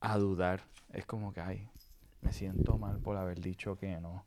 a 0.00 0.18
dudar. 0.18 0.62
Es 0.92 1.06
como 1.06 1.32
que, 1.32 1.40
ay, 1.40 1.68
me 2.22 2.32
siento 2.32 2.78
mal 2.78 3.00
por 3.00 3.16
haber 3.18 3.40
dicho 3.40 3.76
que 3.78 4.00
no. 4.00 4.24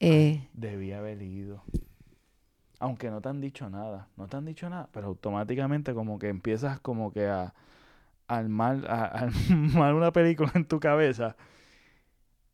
Eh, 0.00 0.48
Debí 0.52 0.92
haber 0.92 1.20
ido. 1.22 1.62
aunque 2.80 3.10
no 3.10 3.20
te 3.20 3.28
han 3.28 3.40
dicho 3.40 3.70
nada, 3.70 4.08
no 4.16 4.28
te 4.28 4.36
han 4.36 4.44
dicho 4.44 4.68
nada, 4.68 4.88
pero 4.92 5.06
automáticamente 5.08 5.94
como 5.94 6.18
que 6.18 6.28
empiezas 6.28 6.80
como 6.80 7.12
que 7.12 7.26
a 7.26 7.54
armar, 8.28 8.86
a, 8.88 9.04
a 9.06 9.28
armar 9.50 9.94
una 9.94 10.12
película 10.12 10.52
en 10.54 10.66
tu 10.66 10.80
cabeza 10.80 11.36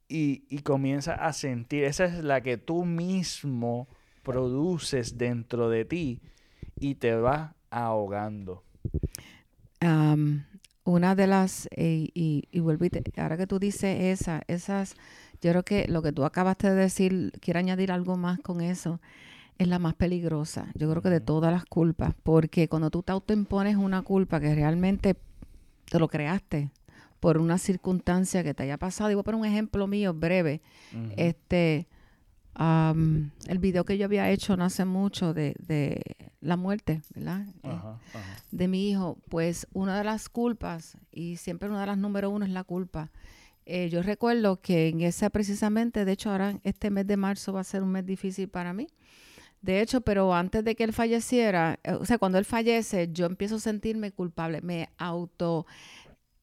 y, 0.09 0.45
y 0.49 0.61
comienzas 0.63 1.19
a 1.21 1.33
sentir, 1.33 1.85
esa 1.85 2.05
es 2.05 2.23
la 2.25 2.41
que 2.43 2.57
tú 2.59 2.85
mismo 2.85 3.89
produces 4.23 5.19
dentro 5.19 5.69
de 5.71 5.85
ti 5.85 6.21
y 6.81 6.95
te 6.97 7.15
vas 7.15 7.53
ahogando. 7.71 8.65
Am, 9.81 10.45
una 10.85 11.15
de 11.15 11.27
las, 11.27 11.69
eh, 11.73 12.09
y, 12.15 12.49
y 12.51 12.61
vuelvo 12.61 12.85
y 12.85 12.91
te- 12.91 13.21
ahora 13.21 13.37
que 13.37 13.47
tú 13.47 13.59
dices 13.59 14.01
esa, 14.21 14.43
esas, 14.49 14.95
yo 15.41 15.51
creo 15.53 15.63
que 15.63 15.87
lo 15.89 16.03
que 16.03 16.13
tú 16.13 16.25
acabaste 16.25 16.69
de 16.71 16.75
decir, 16.77 17.33
quiero 17.41 17.61
añadir 17.61 17.93
algo 17.93 18.17
más 18.17 18.41
con 18.41 18.61
eso, 18.61 19.01
es 19.59 19.69
la 19.69 19.79
más 19.79 19.95
peligrosa, 19.95 20.69
yo 20.75 20.91
creo 20.91 21.03
que 21.03 21.11
de 21.11 21.21
todas 21.21 21.53
las 21.53 21.65
culpas, 21.67 22.15
porque 22.23 22.69
cuando 22.69 22.91
tú 22.91 23.03
te 23.03 23.13
autoimpones 23.13 23.77
una 23.77 24.03
culpa 24.03 24.41
que 24.41 24.55
realmente 24.55 25.17
te 25.91 25.99
lo 25.99 26.09
creaste 26.09 26.71
por 27.21 27.37
una 27.37 27.59
circunstancia 27.59 28.43
que 28.43 28.55
te 28.55 28.63
haya 28.63 28.79
pasado, 28.79 29.11
y 29.11 29.15
voy 29.15 29.21
a 29.21 29.25
poner 29.25 29.41
un 29.41 29.47
ejemplo 29.47 29.87
mío 29.87 30.15
breve, 30.15 30.63
este, 31.17 31.87
am, 32.61 33.31
el 33.49 33.59
video 33.59 33.85
que 33.85 33.97
yo 33.97 34.05
había 34.05 34.31
hecho 34.31 34.57
no 34.57 34.65
hace 34.65 34.85
mucho 34.85 35.33
de, 35.33 35.55
de 35.67 36.03
la 36.41 36.57
muerte, 36.57 37.01
¿verdad? 37.15 37.47
Eh, 37.63 37.69
Ajá, 37.71 37.99
ajá. 38.13 38.43
de 38.51 38.69
mi 38.69 38.91
hijo, 38.91 39.17
pues 39.29 39.67
una 39.73 39.97
de 39.97 40.05
las 40.05 40.29
culpas, 40.29 40.97
y 41.11 41.37
siempre 41.37 41.69
una 41.71 41.81
de 41.81 41.87
las 41.87 41.99
número 41.99 42.29
uno 42.31 42.45
es 42.45 42.51
la 42.51 42.65
culpa. 42.65 43.11
Eh, 43.65 43.89
yo 43.89 44.03
recuerdo 44.03 44.61
que 44.61 44.89
en 44.89 45.01
esa 45.01 45.31
precisamente, 45.31 46.05
de 46.05 46.13
hecho 46.13 46.31
ahora 46.31 46.59
este 46.63 46.91
mes 46.91 47.07
de 47.07 47.17
marzo 47.17 47.53
va 47.53 47.61
a 47.61 47.65
ser 47.65 47.83
un 47.83 47.93
mes 47.93 48.05
difícil 48.05 48.49
para 48.49 48.73
mí. 48.73 48.89
De 49.63 49.81
hecho, 49.81 50.01
pero 50.01 50.35
antes 50.35 50.65
de 50.65 50.75
que 50.75 50.85
él 50.85 50.93
falleciera, 50.93 51.79
eh, 51.85 51.93
o 51.93 52.05
sea, 52.05 52.19
cuando 52.19 52.39
él 52.39 52.45
fallece, 52.45 53.09
yo 53.13 53.27
empiezo 53.27 53.57
a 53.57 53.61
sentirme 53.61 54.11
culpable, 54.13 54.61
me 54.63 54.89
auto, 54.99 55.67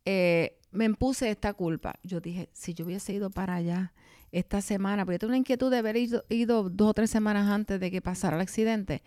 eh, 0.06 0.58
me 0.72 0.86
impuse 0.86 1.30
esta 1.30 1.54
culpa. 1.54 1.96
Yo 2.04 2.22
dije, 2.22 2.50
si 2.54 2.74
yo 2.74 2.86
hubiese 2.86 3.14
ido 3.14 3.30
para 3.30 3.56
allá 3.56 3.94
esta 4.32 4.62
semana, 4.62 5.06
porque 5.06 5.16
yo 5.16 5.20
tengo 5.20 5.32
una 5.32 5.38
inquietud 5.38 5.72
de 5.72 5.78
haber 5.78 5.98
ido, 5.98 6.24
ido 6.30 6.70
dos 6.70 6.90
o 6.90 6.94
tres 6.94 7.10
semanas 7.10 7.50
antes 7.50 7.80
de 7.80 7.92
que 7.92 8.02
pasara 8.02 8.36
el 8.36 8.42
accidente. 8.42 9.02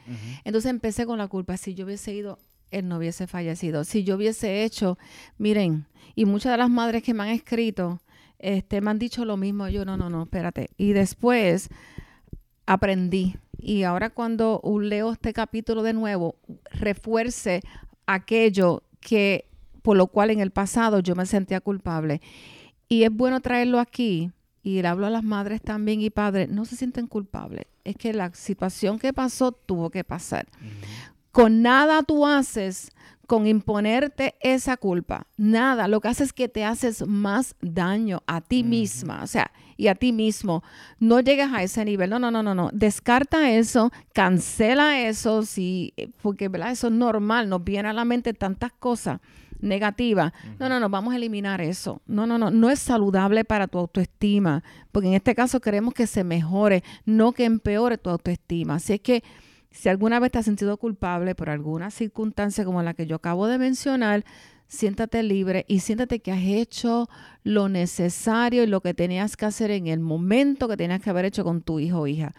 Entonces 0.45 0.71
empecé 0.71 1.07
con 1.07 1.19
la 1.19 1.29
culpa. 1.29 1.57
Si 1.57 1.75
yo 1.75 1.85
hubiese 1.85 2.15
ido, 2.15 2.39
él 2.71 2.89
no 2.89 2.99
hubiese 2.99 3.27
fallecido. 3.27 3.85
Si 3.85 4.05
yo 4.05 4.17
hubiese 4.17 4.65
hecho, 4.65 4.99
miren, 5.39 5.87
y 6.15 6.25
muchas 6.25 6.53
de 6.53 6.59
las 6.59 6.71
madres 6.71 7.03
que 7.03 7.15
me 7.15 7.25
han 7.25 7.29
escrito, 7.31 8.01
este, 8.39 8.81
me 8.81 8.91
han 8.91 8.99
dicho 8.99 9.25
lo 9.25 9.37
mismo. 9.37 9.69
Yo, 9.69 9.85
no, 9.85 9.97
no, 9.97 10.09
no, 10.09 10.23
espérate. 10.23 10.71
Y 10.77 10.93
después 10.93 11.69
aprendí. 12.67 13.37
Y 13.59 13.83
ahora 13.83 14.11
cuando 14.11 14.63
leo 14.81 15.13
este 15.13 15.33
capítulo 15.33 15.83
de 15.83 15.93
nuevo, 15.93 16.37
refuerce 16.73 17.61
aquello 18.07 18.83
que 19.01 19.47
por 19.83 19.97
lo 19.97 20.07
cual 20.09 20.31
en 20.31 20.41
el 20.41 20.51
pasado 20.51 21.01
yo 21.01 21.15
me 21.15 21.27
sentía 21.27 21.61
culpable. 21.61 22.21
Y 22.89 23.05
es 23.05 23.11
bueno 23.13 23.41
traerlo 23.41 23.79
aquí 23.79 24.31
y 24.63 24.83
le 24.83 24.89
hablo 24.89 25.07
a 25.07 25.11
las 25.11 25.25
madres 25.25 25.63
también 25.63 26.01
y 26.01 26.11
padres, 26.11 26.49
no 26.49 26.65
se 26.65 26.77
sienten 26.77 27.07
culpables. 27.07 27.67
Es 27.85 27.97
que 27.97 28.13
la 28.13 28.33
situación 28.35 28.99
que 28.99 29.13
pasó 29.13 29.53
tuvo 29.53 29.91
que 29.91 30.05
pasar. 30.05 30.47
Con 31.33 31.63
nada 31.63 32.03
tú 32.03 32.27
haces 32.27 32.91
con 33.27 33.47
imponerte 33.47 34.35
esa 34.41 34.77
culpa. 34.77 35.29
Nada. 35.37 35.87
Lo 35.87 36.01
que 36.01 36.09
haces 36.09 36.29
es 36.29 36.33
que 36.33 36.49
te 36.49 36.65
haces 36.65 37.07
más 37.07 37.55
daño 37.61 38.25
a 38.27 38.41
ti 38.41 38.65
misma, 38.65 39.23
o 39.23 39.27
sea, 39.29 39.53
y 39.77 39.87
a 39.87 39.95
ti 39.95 40.11
mismo. 40.13 40.65
No 40.99 41.21
llegas 41.21 41.53
a 41.53 41.63
ese 41.63 41.85
nivel. 41.85 42.11
No, 42.11 42.19
no, 42.19 42.33
no, 42.33 42.43
no, 42.43 42.57
no. 42.57 42.71
Descarta 42.73 43.51
eso, 43.53 43.93
cancela 44.13 45.01
eso, 45.01 45.45
sí, 45.45 45.95
eh, 45.97 46.11
porque 46.23 46.49
¿verdad? 46.49 46.73
eso 46.73 46.89
es 46.89 46.93
normal. 46.93 47.49
Nos 47.49 47.63
viene 47.63 47.89
a 47.89 47.93
la 47.93 48.05
mente 48.05 48.35
tantas 48.35 48.73
cosas 48.73 49.21
negativas. 49.61 50.33
No, 50.59 50.69
no, 50.69 50.81
no, 50.81 50.89
vamos 50.89 51.13
a 51.13 51.17
eliminar 51.17 51.61
eso. 51.61 52.03
No, 52.07 52.27
no, 52.27 52.39
no, 52.39 52.51
no 52.51 52.71
es 52.71 52.79
saludable 52.79 53.45
para 53.45 53.67
tu 53.67 53.79
autoestima, 53.79 54.63
porque 54.93 55.09
en 55.09 55.15
este 55.15 55.35
caso 55.35 55.61
queremos 55.61 55.95
que 55.95 56.07
se 56.07 56.25
mejore, 56.25 56.83
no 57.05 57.33
que 57.33 57.45
empeore 57.45 57.99
tu 57.99 58.11
autoestima. 58.11 58.77
Así 58.77 58.95
es 58.95 59.01
que 59.01 59.23
si 59.71 59.89
alguna 59.89 60.19
vez 60.19 60.33
te 60.33 60.39
has 60.39 60.45
sentido 60.45 60.77
culpable 60.77 61.35
por 61.35 61.49
alguna 61.49 61.91
circunstancia 61.91 62.65
como 62.65 62.83
la 62.83 62.95
que 62.95 63.07
yo 63.07 63.17
acabo 63.17 63.47
de 63.47 63.59
mencionar, 63.59 64.25
siéntate 64.67 65.23
libre 65.23 65.65
y 65.69 65.81
siéntate 65.81 66.21
que 66.21 66.33
has 66.33 66.43
hecho 66.43 67.09
lo 67.43 67.69
necesario 67.69 68.63
y 68.63 68.67
lo 68.67 68.81
que 68.81 68.95
tenías 68.95 69.37
que 69.37 69.47
hacer 69.47 69.71
en 69.71 69.87
el 69.87 70.01
momento 70.01 70.69
que 70.69 70.77
tenías 70.77 71.01
que 71.01 71.11
haber 71.11 71.25
hecho 71.25 71.45
con 71.45 71.63
tu 71.63 71.81
hijo 71.81 72.01
o 72.01 72.07
hija. 72.07 72.35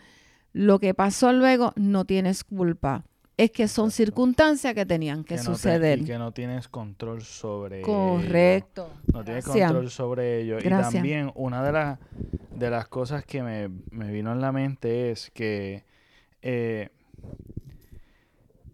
Lo 0.53 0.79
que 0.79 0.93
pasó 0.93 1.31
luego 1.31 1.73
no 1.75 2.05
tienes 2.05 2.43
culpa. 2.43 3.05
Es 3.41 3.51
que 3.51 3.67
son 3.67 3.85
Exacto. 3.85 3.97
circunstancias 3.97 4.73
que 4.75 4.85
tenían 4.85 5.23
que, 5.23 5.35
no 5.35 5.41
te- 5.41 5.45
suceder. 5.45 5.99
y 5.99 6.05
que 6.05 6.17
no 6.19 6.31
tienes 6.31 6.67
control 6.67 7.21
sobre 7.23 7.79
ello. 7.79 7.87
Correcto. 7.87 8.91
No 9.11 9.23
tienes 9.23 9.45
control 9.45 9.89
sobre 9.89 10.41
ello. 10.41 10.57
Gracias. 10.63 10.91
Y 10.91 10.97
también 10.97 11.31
una 11.33 11.63
de, 11.63 11.71
las 11.71 11.99
de 12.55 12.69
las 12.69 12.87
cosas 12.87 13.25
que 13.25 13.41
me, 13.41 13.69
me 13.89 14.11
vino 14.11 14.31
en 14.31 14.41
la 14.41 14.51
mente 14.51 15.09
es 15.11 15.31
que 15.31 15.85
eh, 16.43 16.89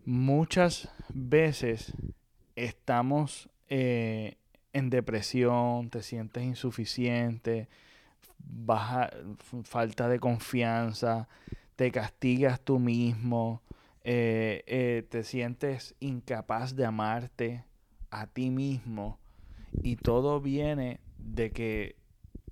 muchas 0.06 0.90
veces 1.14 1.94
estamos 2.56 3.50
eh, 3.70 4.36
en 4.74 4.90
depresión, 4.90 5.90
te 5.90 6.02
sientes 6.04 6.44
insuficiente, 6.44 7.68
baja, 8.40 9.10
falta 9.64 10.08
de 10.10 10.20
confianza, 10.20 11.28
te 11.76 11.92
castigas 11.92 12.60
tú 12.62 12.80
mismo, 12.80 13.62
eh, 14.10 14.64
eh, 14.68 15.06
te 15.10 15.26
sientes 15.26 15.94
incapaz 16.00 16.78
de 16.78 16.86
amarte 16.86 17.66
a 18.10 18.28
ti 18.28 18.52
mismo 18.52 19.20
y 19.84 19.98
todo 19.98 20.40
viene 20.40 21.02
de 21.18 21.52
que 21.52 21.98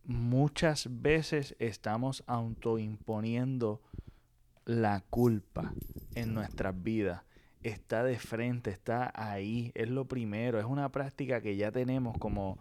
muchas 0.04 0.90
veces 1.02 1.56
estamos 1.60 2.26
autoimponiendo 2.28 3.82
la 4.66 5.00
culpa 5.10 5.74
en 6.14 6.34
nuestras 6.34 6.84
vidas. 6.84 7.24
Está 7.64 8.04
de 8.04 8.20
frente, 8.20 8.70
está 8.70 9.14
ahí, 9.16 9.72
es 9.76 9.90
lo 9.90 10.10
primero, 10.10 10.60
es 10.60 10.66
una 10.66 10.92
práctica 10.92 11.40
que 11.40 11.56
ya 11.56 11.72
tenemos 11.72 12.18
como 12.18 12.60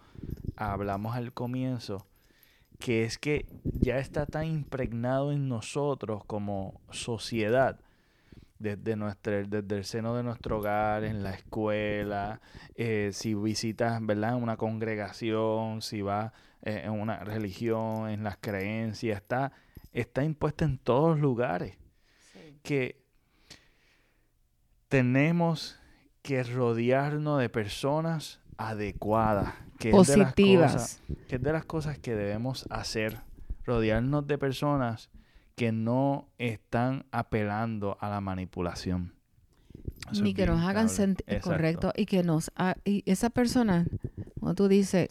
hablamos 0.55 1.17
al 1.17 1.33
comienzo, 1.33 2.07
que 2.79 3.03
es 3.03 3.19
que 3.19 3.47
ya 3.65 3.99
está 3.99 4.25
tan 4.25 4.47
impregnado 4.47 5.33
en 5.33 5.49
nosotros 5.49 6.25
como 6.25 6.81
sociedad, 6.93 7.81
desde, 8.65 8.97
nuestra, 8.97 9.43
desde 9.45 9.77
el 9.77 9.85
seno 9.85 10.17
de 10.17 10.23
nuestro 10.25 10.59
hogar, 10.59 11.05
en 11.05 11.23
la 11.23 11.31
escuela, 11.31 12.41
eh, 12.75 13.11
si 13.13 13.35
visitas, 13.35 14.05
¿verdad? 14.05 14.35
Una 14.37 14.57
congregación, 14.57 15.83
si 15.83 16.03
vas 16.03 16.33
eh, 16.63 16.83
en 16.85 16.93
una 16.93 17.19
religión, 17.23 18.09
en 18.09 18.25
las 18.25 18.39
creencias, 18.39 19.17
está, 19.21 19.53
está 19.93 20.25
impuesta 20.25 20.65
en 20.65 20.79
todos 20.79 21.19
lugares. 21.21 21.77
Que 22.63 23.05
tenemos 24.89 25.79
que 26.23 26.43
rodearnos 26.43 27.41
de 27.41 27.49
personas 27.49 28.41
adecuadas, 28.57 29.55
que 29.79 29.91
es 29.91 30.07
de 30.07 30.17
las 30.17 30.33
Positivas. 30.33 30.73
cosas- 30.73 31.03
que 31.29 31.37
es 31.37 31.43
de 31.43 31.53
las 31.53 31.65
cosas 31.65 31.99
que 31.99 32.15
debemos 32.15 32.67
hacer, 32.71 33.21
rodearnos 33.67 34.27
de 34.27 34.39
personas 34.39 35.11
que 35.55 35.73
no 35.73 36.29
están 36.39 37.05
apelando 37.13 37.97
a 38.01 38.09
la 38.09 38.21
manipulación. 38.21 39.13
Eso 40.11 40.23
Ni 40.23 40.35
que 40.35 40.47
nos 40.47 40.61
hagan 40.63 40.89
sentir 40.89 41.25
Exacto. 41.29 41.51
correcto 41.51 41.93
y 41.97 42.07
que 42.07 42.23
nos 42.23 42.51
ha- 42.57 42.77
y 42.85 43.03
esa 43.07 43.31
persona 43.31 43.87
cuando 44.41 44.55
tú 44.65 44.69
dices 44.69 45.09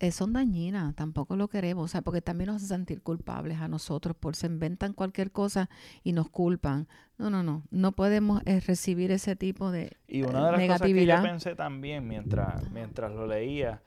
eh, 0.00 0.10
son 0.10 0.32
dañinas 0.32 0.94
tampoco 0.96 1.36
lo 1.36 1.48
queremos 1.48 1.84
o 1.84 1.88
sea 1.88 2.02
porque 2.02 2.20
también 2.20 2.48
nos 2.48 2.56
hacen 2.56 2.68
sentir 2.78 3.00
culpables 3.02 3.58
a 3.60 3.68
nosotros 3.68 4.16
por 4.16 4.34
se 4.36 4.48
inventan 4.48 4.92
cualquier 4.92 5.30
cosa 5.30 5.70
y 6.02 6.12
nos 6.12 6.28
culpan 6.28 6.88
no 7.16 7.30
no 7.30 7.42
no 7.42 7.62
no 7.70 7.92
podemos 7.92 8.42
eh, 8.44 8.60
recibir 8.60 9.12
ese 9.12 9.36
tipo 9.36 9.70
de 9.70 9.96
Y 10.08 10.22
eh, 10.22 10.26
una 10.26 10.46
de 10.46 10.52
las 10.52 10.60
cosas 10.78 10.92
que 10.92 11.06
yo 11.06 11.22
pensé 11.22 11.54
también 11.54 12.06
mientras, 12.08 12.70
mientras 12.72 13.12
lo 13.12 13.26
leía 13.26 13.80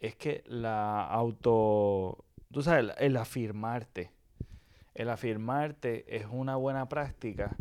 es 0.00 0.16
que 0.16 0.42
la 0.46 1.06
auto, 1.06 2.24
tú 2.50 2.60
sabes, 2.62 2.84
el, 2.84 2.92
el 2.98 3.16
afirmarte, 3.16 4.10
el 4.94 5.08
afirmarte 5.10 6.04
es 6.16 6.26
una 6.30 6.56
buena 6.56 6.88
práctica. 6.88 7.56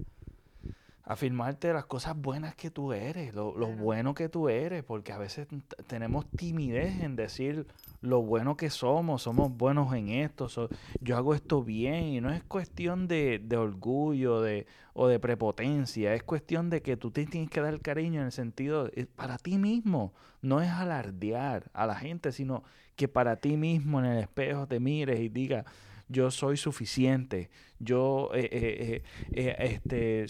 Afirmarte 1.04 1.68
de 1.70 1.74
las 1.74 1.86
cosas 1.86 2.16
buenas 2.16 2.56
que 2.56 2.70
tú 2.70 2.94
eres, 2.94 3.34
lo, 3.34 3.58
lo 3.58 3.66
Claro. 3.68 3.82
bueno 3.82 4.14
que 4.14 4.30
tú 4.30 4.50
eres, 4.50 4.84
porque 4.84 5.12
a 5.12 5.18
veces 5.18 5.48
tenemos 5.88 6.26
timidez 6.36 7.02
en 7.02 7.16
decir 7.16 7.66
lo 8.02 8.22
bueno 8.22 8.56
que 8.56 8.70
somos, 8.70 9.24
somos 9.24 9.52
buenos 9.52 9.94
en 9.96 10.10
esto, 10.10 10.48
so- 10.48 10.70
yo 11.02 11.18
hago 11.18 11.34
esto 11.34 11.64
bien, 11.64 12.04
y 12.06 12.22
no 12.22 12.32
es 12.32 12.44
cuestión 12.44 13.08
de, 13.08 13.40
de 13.44 13.58
orgullo 13.58 14.42
de, 14.42 14.68
o 14.94 15.08
de 15.08 15.20
prepotencia, 15.20 16.14
es 16.14 16.22
cuestión 16.24 16.70
de 16.70 16.82
que 16.84 16.98
tú 16.98 17.10
te 17.12 17.26
tienes 17.26 17.50
que 17.50 17.62
dar 17.62 17.80
cariño 17.82 18.20
en 18.20 18.28
el 18.28 18.32
sentido 18.32 18.86
de- 18.86 19.08
para 19.08 19.38
ti 19.40 19.58
mismo, 19.58 20.14
no 20.44 20.62
es 20.62 20.70
alardear 20.70 21.70
a 21.74 21.88
la 21.88 21.96
gente, 21.96 22.32
sino 22.32 22.64
que 22.96 23.08
para 23.08 23.38
ti 23.38 23.58
mismo 23.58 24.00
en 24.00 24.06
el 24.06 24.20
espejo 24.20 24.68
te 24.68 24.80
mires 24.80 25.20
y 25.20 25.30
digas, 25.30 25.66
yo 26.12 26.32
soy 26.32 26.58
suficiente, 26.58 27.50
yo, 27.80 28.30
eh, 28.34 28.50
eh, 28.52 29.04
eh, 29.32 29.56
este, 29.60 30.26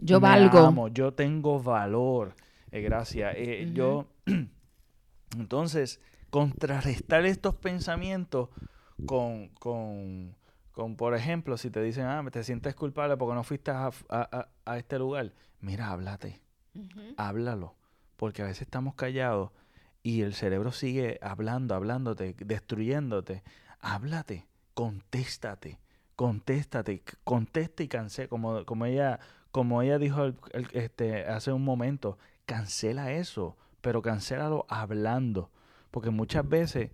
yo 0.00 0.20
valgo. 0.20 0.58
amo, 0.58 0.88
yo 0.88 1.12
tengo 1.12 1.62
valor, 1.62 2.34
gracias. 2.70 3.36
Yo, 3.72 4.06
entonces, 5.38 6.00
contrarrestar 6.30 7.26
estos 7.26 7.54
pensamientos 7.54 8.48
con, 9.04 9.48
con, 9.48 10.34
con, 10.72 10.96
por 10.96 11.14
ejemplo, 11.14 11.56
si 11.56 11.70
te 11.70 11.82
dicen, 11.82 12.04
ah, 12.04 12.24
te 12.30 12.44
sientes 12.44 12.74
culpable 12.74 13.16
porque 13.16 13.34
no 13.34 13.44
fuiste 13.44 13.70
a, 13.70 13.90
a, 14.08 14.48
a 14.64 14.78
este 14.78 14.98
lugar, 14.98 15.32
mira, 15.60 15.90
háblate, 15.90 16.40
háblalo, 17.16 17.74
porque 18.16 18.42
a 18.42 18.46
veces 18.46 18.62
estamos 18.62 18.94
callados 18.94 19.50
y 20.06 20.22
el 20.22 20.34
cerebro 20.34 20.70
sigue 20.70 21.18
hablando, 21.20 21.74
hablándote, 21.74 22.36
destruyéndote. 22.38 23.42
Háblate, 23.80 24.46
contéstate, 24.76 25.78
contéstate, 26.16 27.02
contesta 27.24 27.82
y 27.82 27.88
cancela, 27.88 28.28
como, 28.28 28.66
como 28.66 28.84
ella, 28.84 29.18
como 29.50 29.80
ella 29.80 29.98
dijo 29.98 30.34
este, 30.74 31.24
hace 31.24 31.50
un 31.50 31.64
momento, 31.64 32.18
cancela 32.44 33.10
eso, 33.12 33.56
pero 33.80 34.02
cancélalo 34.02 34.66
hablando, 34.68 35.50
porque 35.90 36.10
muchas 36.10 36.46
veces 36.46 36.90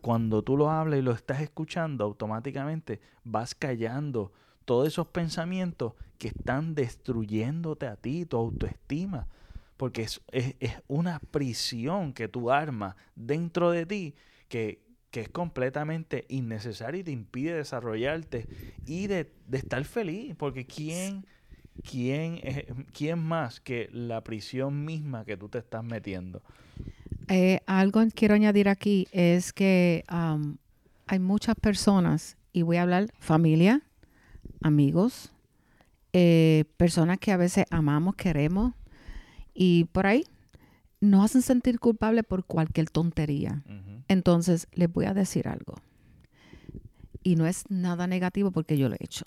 cuando 0.00 0.44
tú 0.44 0.56
lo 0.56 0.70
hablas 0.70 1.00
y 1.00 1.02
lo 1.02 1.10
estás 1.10 1.40
escuchando, 1.40 2.04
automáticamente 2.04 3.00
vas 3.24 3.52
callando 3.56 4.32
todos 4.64 4.86
esos 4.86 5.08
pensamientos 5.08 5.94
que 6.18 6.28
están 6.28 6.76
destruyéndote 6.76 7.88
a 7.88 7.96
ti, 7.96 8.26
tu 8.26 8.36
autoestima 8.36 9.26
porque 9.76 10.02
es, 10.02 10.20
una 10.88 11.20
prisión 11.20 12.12
que 12.12 12.28
tú 12.28 12.50
armas 12.50 12.96
dentro 13.14 13.70
de 13.70 13.86
ti 13.86 14.14
que, 14.48 14.87
es 15.12 15.28
completamente 15.28 16.24
innecesaria 16.28 17.00
y 17.00 17.04
te 17.04 17.10
impide 17.10 17.54
desarrollarte 17.54 18.46
y 18.86 19.06
de, 19.06 19.32
estar 19.52 19.84
feliz, 19.84 20.34
porque 20.36 20.66
¿quién, 20.66 21.26
quién, 21.82 22.40
quién 22.92 23.18
más 23.18 23.60
que 23.60 23.88
la 23.92 24.22
prisión 24.22 24.84
misma 24.84 25.24
que 25.24 25.36
tú 25.36 25.48
te 25.48 25.58
estás 25.58 25.84
metiendo? 25.84 26.42
Eh, 27.28 27.60
algo 27.66 28.02
que 28.04 28.10
quiero 28.10 28.34
añadir 28.34 28.68
aquí 28.68 29.06
es 29.12 29.52
que 29.52 30.04
hay 30.08 31.18
muchas 31.18 31.54
personas, 31.56 32.36
y 32.52 32.62
voy 32.62 32.76
a 32.76 32.82
hablar 32.82 33.08
familia, 33.18 33.82
amigos, 34.62 35.32
eh, 36.12 36.64
personas 36.76 37.18
que 37.18 37.32
a 37.32 37.36
veces 37.36 37.64
amamos, 37.70 38.16
queremos, 38.16 38.74
y 39.54 39.84
por 39.92 40.06
ahí 40.06 40.24
nos 41.00 41.24
hacen 41.24 41.42
sentir 41.42 41.78
culpables 41.78 42.24
por 42.24 42.44
cualquier 42.44 42.90
tontería. 42.90 43.62
Entonces, 44.08 44.68
les 44.72 44.92
voy 44.92 45.06
a 45.06 45.14
decir 45.14 45.48
algo. 45.48 45.74
Y 47.22 47.36
no 47.36 47.46
es 47.46 47.64
nada 47.68 48.06
negativo 48.06 48.50
porque 48.50 48.78
yo 48.78 48.88
lo 48.88 48.94
he 48.94 49.04
hecho. 49.04 49.24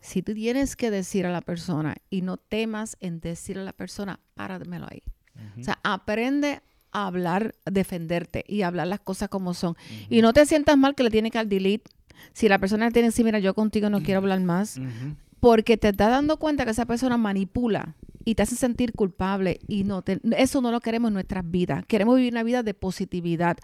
Si 0.00 0.22
tú 0.22 0.32
tienes 0.32 0.76
que 0.76 0.90
decir 0.90 1.26
a 1.26 1.32
la 1.32 1.42
persona 1.42 1.96
y 2.08 2.22
no 2.22 2.36
temas 2.36 2.96
en 3.00 3.20
decir 3.20 3.58
a 3.58 3.64
la 3.64 3.72
persona, 3.72 4.20
páramelo 4.34 4.86
ahí. 4.90 5.02
O 5.58 5.62
sea, 5.62 5.78
aprende 5.82 6.60
a 6.92 7.06
hablar, 7.06 7.54
defenderte 7.64 8.44
y 8.46 8.62
hablar 8.62 8.88
las 8.88 9.00
cosas 9.00 9.28
como 9.28 9.54
son. 9.54 9.76
Y 10.08 10.22
no 10.22 10.32
te 10.32 10.46
sientas 10.46 10.76
mal 10.76 10.94
que 10.94 11.02
le 11.02 11.10
tienes 11.10 11.32
que 11.32 11.38
dar 11.38 11.46
delete. 11.46 11.90
Si 12.32 12.48
la 12.48 12.58
persona 12.58 12.90
tiene 12.90 13.06
que 13.06 13.12
decir, 13.12 13.24
mira, 13.24 13.38
yo 13.38 13.54
contigo 13.54 13.90
no 13.90 14.02
quiero 14.02 14.18
hablar 14.18 14.40
más, 14.40 14.80
porque 15.40 15.76
te 15.76 15.88
estás 15.88 16.10
dando 16.10 16.38
cuenta 16.38 16.64
que 16.64 16.70
esa 16.72 16.86
persona 16.86 17.16
manipula 17.16 17.94
y 18.24 18.34
te 18.34 18.42
hace 18.42 18.56
sentir 18.56 18.92
culpable 18.92 19.60
y 19.66 19.84
no 19.84 20.02
eso 20.36 20.60
no 20.60 20.70
lo 20.70 20.80
queremos 20.80 21.08
en 21.08 21.14
nuestras 21.14 21.48
vidas. 21.50 21.84
Queremos 21.86 22.16
vivir 22.16 22.32
una 22.32 22.42
vida 22.42 22.62
de 22.62 22.74
positividad. 22.74 23.56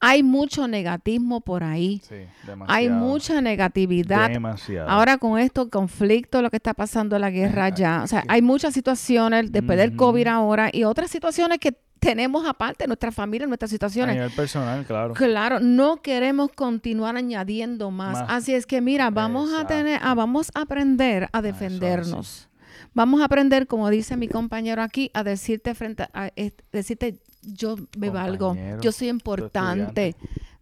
Hay 0.00 0.22
mucho 0.22 0.68
negativismo 0.68 1.40
por 1.40 1.64
ahí. 1.64 2.00
Sí, 2.08 2.16
demasiado. 2.46 2.66
Hay 2.68 2.88
mucha 2.88 3.40
negatividad. 3.40 4.30
Demasiado. 4.30 4.88
Ahora 4.88 5.18
con 5.18 5.38
esto 5.38 5.68
conflicto, 5.70 6.42
lo 6.42 6.50
que 6.50 6.56
está 6.56 6.74
pasando 6.74 7.18
la 7.18 7.30
guerra 7.30 7.68
ya, 7.70 8.02
o 8.02 8.06
sea, 8.06 8.24
hay 8.28 8.42
muchas 8.42 8.74
situaciones 8.74 9.52
después 9.52 9.78
del 9.78 9.96
COVID 9.96 10.26
ahora 10.26 10.70
y 10.72 10.84
otras 10.84 11.10
situaciones 11.10 11.58
que 11.58 11.76
tenemos 12.04 12.46
aparte 12.46 12.86
nuestra 12.86 13.10
familia, 13.10 13.46
nuestras 13.46 13.70
situaciones. 13.70 14.12
A 14.12 14.14
nivel 14.14 14.30
personal, 14.32 14.84
claro. 14.84 15.14
Claro, 15.14 15.60
no 15.60 16.02
queremos 16.02 16.50
continuar 16.52 17.16
añadiendo 17.16 17.90
más. 17.90 18.22
Así 18.28 18.54
es 18.54 18.66
que 18.66 18.82
mira, 18.82 19.10
vamos 19.10 19.52
a 19.54 19.66
tener, 19.66 20.00
ah, 20.02 20.14
vamos 20.14 20.50
a 20.54 20.62
aprender 20.62 21.28
a 21.32 21.40
defendernos. 21.40 22.48
Vamos 22.92 23.20
a 23.20 23.24
aprender, 23.24 23.66
como 23.66 23.88
dice 23.90 24.16
mi 24.16 24.28
compañero 24.28 24.82
aquí, 24.82 25.10
a 25.14 25.24
decirte 25.24 25.74
frente 25.74 26.04
a, 26.12 26.30
decirte 26.72 27.18
yo 27.42 27.76
me 27.98 28.10
valgo, 28.10 28.56
yo 28.80 28.92
soy 28.92 29.08
importante, 29.08 30.14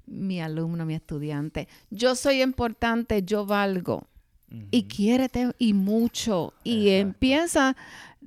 mi 0.06 0.40
alumno, 0.40 0.84
mi 0.84 0.94
estudiante, 0.94 1.68
yo 1.90 2.14
soy 2.14 2.42
importante, 2.42 3.22
yo 3.22 3.46
valgo. 3.46 4.04
Y 4.70 4.82
quiérete 4.84 5.52
y 5.58 5.72
mucho. 5.72 6.52
Y 6.62 6.90
empieza 6.90 7.70
a 7.70 7.76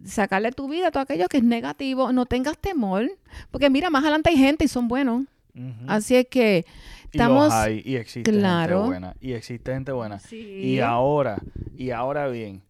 sacarle 0.06 0.52
tu 0.52 0.68
vida 0.68 0.88
a 0.88 0.92
todo 0.92 1.04
aquello 1.04 1.28
que 1.28 1.38
es 1.38 1.44
negativo. 1.44 2.12
No 2.12 2.26
tengas 2.26 2.58
temor. 2.58 3.12
Porque 3.52 3.70
mira, 3.70 3.92
más 3.92 4.02
adelante 4.02 4.32
hay 4.32 4.38
gente 4.38 4.66
y 4.66 4.68
son 4.68 4.88
buenos. 4.88 5.26
Así 5.88 6.16
es 6.16 6.28
que 6.28 6.66
estamos. 7.12 7.54
Y, 7.54 7.56
hay, 7.56 7.82
y 7.86 7.96
existe 7.96 8.32
gente 8.32 8.74
buena. 8.74 9.16
Y 9.22 9.34
existe 9.34 9.72
gente 9.72 9.92
buena. 9.92 10.20
Y 10.32 10.80
ahora, 10.80 11.38
y 11.78 11.92
ahora 11.92 12.28
bien, 12.28 12.62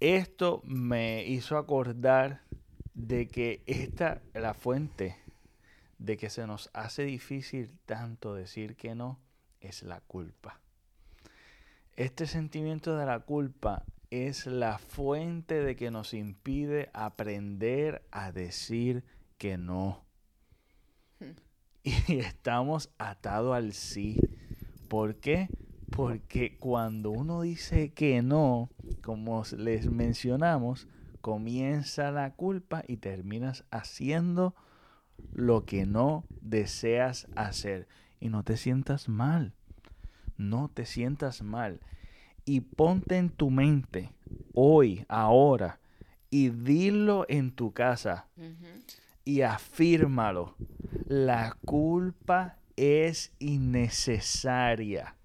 esto 0.00 0.62
me 0.64 1.24
hizo 1.24 1.56
acordar 1.56 2.42
de 2.94 3.28
que 3.28 3.62
esta, 3.66 4.22
la 4.34 4.54
fuente 4.54 5.16
de 5.98 6.16
que 6.16 6.30
se 6.30 6.46
nos 6.46 6.70
hace 6.72 7.04
difícil 7.04 7.78
tanto 7.86 8.34
decir 8.34 8.76
que 8.76 8.94
no, 8.94 9.20
es 9.60 9.82
la 9.82 10.00
culpa. 10.00 10.60
Este 11.96 12.26
sentimiento 12.26 12.96
de 12.96 13.04
la 13.04 13.20
culpa 13.20 13.84
es 14.10 14.46
la 14.46 14.78
fuente 14.78 15.62
de 15.62 15.76
que 15.76 15.90
nos 15.90 16.14
impide 16.14 16.90
aprender 16.94 18.02
a 18.10 18.32
decir 18.32 19.04
que 19.38 19.58
no. 19.58 20.04
Hmm. 21.20 21.32
Y 22.08 22.18
estamos 22.18 22.90
atados 22.98 23.56
al 23.56 23.72
sí. 23.72 24.18
¿Por 24.88 25.16
qué? 25.16 25.48
Porque 25.90 26.56
cuando 26.56 27.10
uno 27.10 27.42
dice 27.42 27.92
que 27.92 28.22
no, 28.22 28.70
como 29.02 29.42
les 29.56 29.90
mencionamos, 29.90 30.88
comienza 31.20 32.10
la 32.12 32.32
culpa 32.34 32.84
y 32.86 32.96
terminas 32.96 33.64
haciendo 33.70 34.54
lo 35.32 35.64
que 35.64 35.86
no 35.86 36.24
deseas 36.40 37.26
hacer. 37.34 37.88
Y 38.20 38.28
no 38.28 38.44
te 38.44 38.56
sientas 38.56 39.08
mal. 39.08 39.52
No 40.36 40.70
te 40.72 40.86
sientas 40.86 41.42
mal. 41.42 41.80
Y 42.44 42.60
ponte 42.60 43.16
en 43.16 43.28
tu 43.28 43.50
mente 43.50 44.12
hoy, 44.54 45.04
ahora, 45.08 45.80
y 46.30 46.50
dilo 46.50 47.26
en 47.28 47.50
tu 47.50 47.72
casa. 47.72 48.28
Y 49.24 49.42
afírmalo. 49.42 50.54
La 51.06 51.56
culpa 51.64 52.58
es 52.76 53.32
innecesaria 53.40 55.16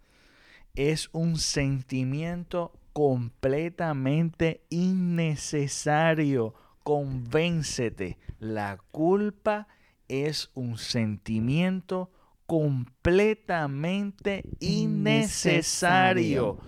es 0.76 1.10
un 1.12 1.38
sentimiento 1.38 2.72
completamente 2.94 4.62
innecesario. 4.70 6.54
Convéncete, 6.84 8.18
la 8.40 8.78
culpa 8.92 9.68
es 10.08 10.52
un 10.54 10.78
sentimiento 10.78 12.12
completamente 12.46 14.44
innecesario 14.60 16.60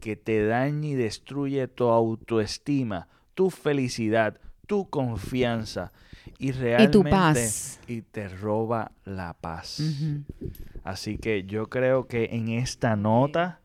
que 0.00 0.16
te 0.16 0.44
daña 0.44 0.88
y 0.88 0.94
destruye 0.94 1.68
tu 1.68 1.84
autoestima, 1.84 3.06
tu 3.34 3.50
felicidad, 3.50 4.40
tu 4.72 4.88
confianza 4.88 5.92
y 6.38 6.50
realmente 6.52 6.96
y, 6.96 7.02
tu 7.02 7.10
paz. 7.10 7.78
y 7.86 8.00
te 8.00 8.26
roba 8.26 8.90
la 9.04 9.34
paz. 9.34 9.82
Así 10.82 11.18
que 11.18 11.44
yo 11.44 11.68
creo 11.68 12.06
que 12.06 12.30
en 12.32 12.48
esta 12.48 12.96
nota 12.96 13.60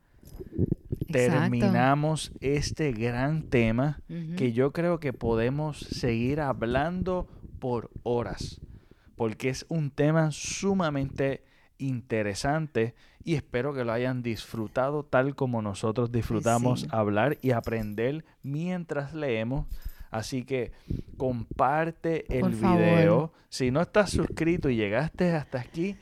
terminamos 1.09 2.33
este 2.41 2.91
gran 2.91 3.43
tema 3.43 4.01
que 4.35 4.51
yo 4.51 4.73
creo 4.73 4.99
que 4.99 5.13
podemos 5.13 5.79
seguir 5.79 6.41
hablando 6.41 7.25
por 7.59 7.89
horas, 8.03 8.59
porque 9.15 9.47
es 9.47 9.65
un 9.69 9.91
tema 9.91 10.31
sumamente 10.31 11.45
interesante 11.77 12.95
y 13.23 13.35
espero 13.35 13.73
que 13.73 13.85
lo 13.85 13.93
hayan 13.93 14.23
disfrutado 14.23 15.03
tal 15.03 15.35
como 15.35 15.61
nosotros 15.61 16.11
disfrutamos 16.11 16.85
hablar 16.91 17.37
y 17.41 17.51
aprender 17.51 18.25
mientras 18.43 19.13
leemos. 19.13 19.67
Así 20.17 20.43
que 20.43 20.71
comparte 21.15 22.25
el 22.35 22.49
video. 22.49 23.33
Si 23.49 23.69
no 23.69 23.81
estás 23.81 24.09
suscrito 24.09 24.69
y 24.69 24.75
llegaste 24.75 25.31
hasta 25.31 25.59
aquí, 25.59 25.95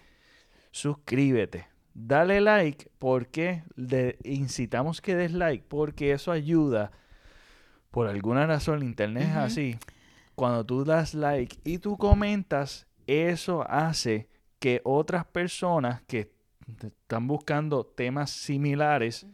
suscríbete. 0.71 1.67
Dale 1.93 2.39
like 2.39 2.89
porque 2.97 3.63
le 3.75 4.17
incitamos 4.23 5.01
que 5.01 5.15
des 5.15 5.33
like 5.33 5.65
porque 5.67 6.13
eso 6.13 6.31
ayuda. 6.31 6.91
Por 7.91 8.07
alguna 8.07 8.47
razón 8.47 8.77
el 8.77 8.83
internet 8.83 9.23
es 9.29 9.35
así. 9.35 9.77
Cuando 10.35 10.65
tú 10.65 10.85
das 10.85 11.13
like 11.13 11.57
y 11.65 11.79
tú 11.79 11.97
comentas, 11.97 12.87
eso 13.07 13.69
hace 13.69 14.29
que 14.59 14.81
otras 14.85 15.25
personas 15.25 16.01
que 16.03 16.31
están 16.81 17.27
buscando 17.27 17.85
temas 17.85 18.31
similares 18.31 19.27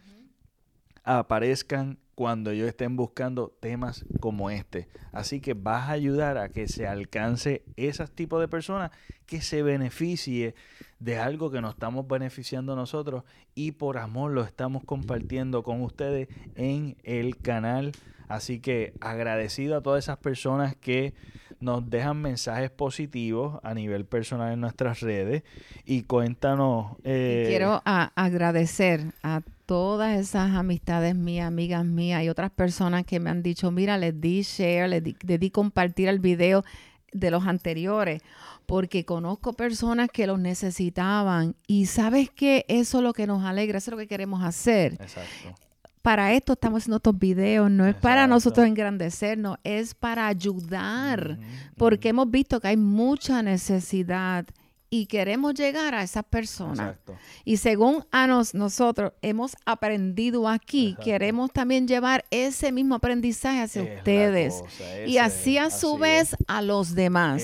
aparezcan 1.03 1.99
cuando 2.15 2.51
ellos 2.51 2.67
estén 2.67 2.95
buscando 2.95 3.55
temas 3.59 4.05
como 4.19 4.49
este. 4.49 4.87
Así 5.11 5.39
que 5.39 5.53
vas 5.53 5.89
a 5.89 5.93
ayudar 5.93 6.37
a 6.37 6.49
que 6.49 6.67
se 6.67 6.87
alcance 6.87 7.63
ese 7.77 8.05
tipo 8.07 8.39
de 8.39 8.47
personas 8.47 8.91
que 9.25 9.41
se 9.41 9.63
beneficie 9.63 10.55
de 10.99 11.17
algo 11.17 11.49
que 11.51 11.61
nos 11.61 11.73
estamos 11.73 12.07
beneficiando 12.07 12.75
nosotros 12.75 13.23
y 13.55 13.71
por 13.71 13.97
amor 13.97 14.31
lo 14.31 14.43
estamos 14.43 14.83
compartiendo 14.83 15.63
con 15.63 15.81
ustedes 15.81 16.27
en 16.55 16.97
el 17.03 17.37
canal. 17.37 17.91
Así 18.27 18.59
que 18.59 18.93
agradecido 19.01 19.77
a 19.77 19.81
todas 19.81 20.05
esas 20.05 20.17
personas 20.17 20.75
que 20.75 21.13
nos 21.59 21.89
dejan 21.89 22.21
mensajes 22.21 22.71
positivos 22.71 23.59
a 23.63 23.73
nivel 23.73 24.05
personal 24.05 24.53
en 24.53 24.61
nuestras 24.61 25.01
redes 25.01 25.43
y 25.85 26.03
cuéntanos. 26.03 26.97
Eh, 27.03 27.45
quiero 27.47 27.81
agradecer 27.85 29.13
a 29.21 29.41
todas 29.71 30.19
esas 30.19 30.53
amistades 30.53 31.15
mías, 31.15 31.47
amigas 31.47 31.85
mías 31.85 32.25
y 32.25 32.27
otras 32.27 32.51
personas 32.51 33.05
que 33.05 33.21
me 33.21 33.29
han 33.29 33.41
dicho, 33.41 33.71
mira, 33.71 33.97
les 33.97 34.19
di 34.19 34.41
share, 34.41 34.89
les 34.89 35.01
di, 35.01 35.15
les 35.25 35.39
di 35.39 35.49
compartir 35.49 36.09
el 36.09 36.19
video 36.19 36.65
de 37.13 37.31
los 37.31 37.47
anteriores, 37.47 38.21
porque 38.65 39.05
conozco 39.05 39.53
personas 39.53 40.09
que 40.11 40.27
los 40.27 40.39
necesitaban. 40.39 41.55
Y 41.67 41.85
sabes 41.85 42.29
que 42.29 42.65
eso 42.67 42.97
es 42.97 43.03
lo 43.05 43.13
que 43.13 43.25
nos 43.27 43.45
alegra, 43.45 43.77
eso 43.77 43.91
es 43.91 43.93
lo 43.93 43.97
que 43.97 44.09
queremos 44.09 44.43
hacer. 44.43 44.97
Exacto. 44.99 45.55
Para 46.01 46.33
esto 46.33 46.51
estamos 46.51 46.83
haciendo 46.83 46.97
estos 46.97 47.17
videos, 47.17 47.71
no 47.71 47.87
es 47.87 47.95
para 47.95 48.27
nosotros 48.27 48.67
engrandecernos, 48.67 49.57
es 49.63 49.95
para 49.95 50.27
ayudar, 50.27 51.37
porque 51.77 52.09
hemos 52.09 52.29
visto 52.29 52.59
que 52.59 52.67
hay 52.67 52.77
mucha 52.77 53.41
necesidad 53.41 54.45
y 54.93 55.05
queremos 55.05 55.53
llegar 55.53 55.95
a 55.95 56.03
esas 56.03 56.25
personas. 56.25 56.97
Y 57.45 57.57
según 57.57 58.05
a 58.11 58.27
nosotros 58.27 59.13
hemos 59.21 59.55
aprendido 59.65 60.49
aquí, 60.49 60.97
queremos 61.01 61.49
también 61.49 61.87
llevar 61.87 62.25
ese 62.29 62.73
mismo 62.73 62.95
aprendizaje 62.95 63.61
hacia 63.61 63.83
ustedes. 63.83 64.61
y 65.07 65.17
así 65.17 65.57
a 65.57 65.69
su 65.69 65.97
vez 65.97 66.35
a 66.45 66.61
los 66.61 66.93
demás. 66.93 67.41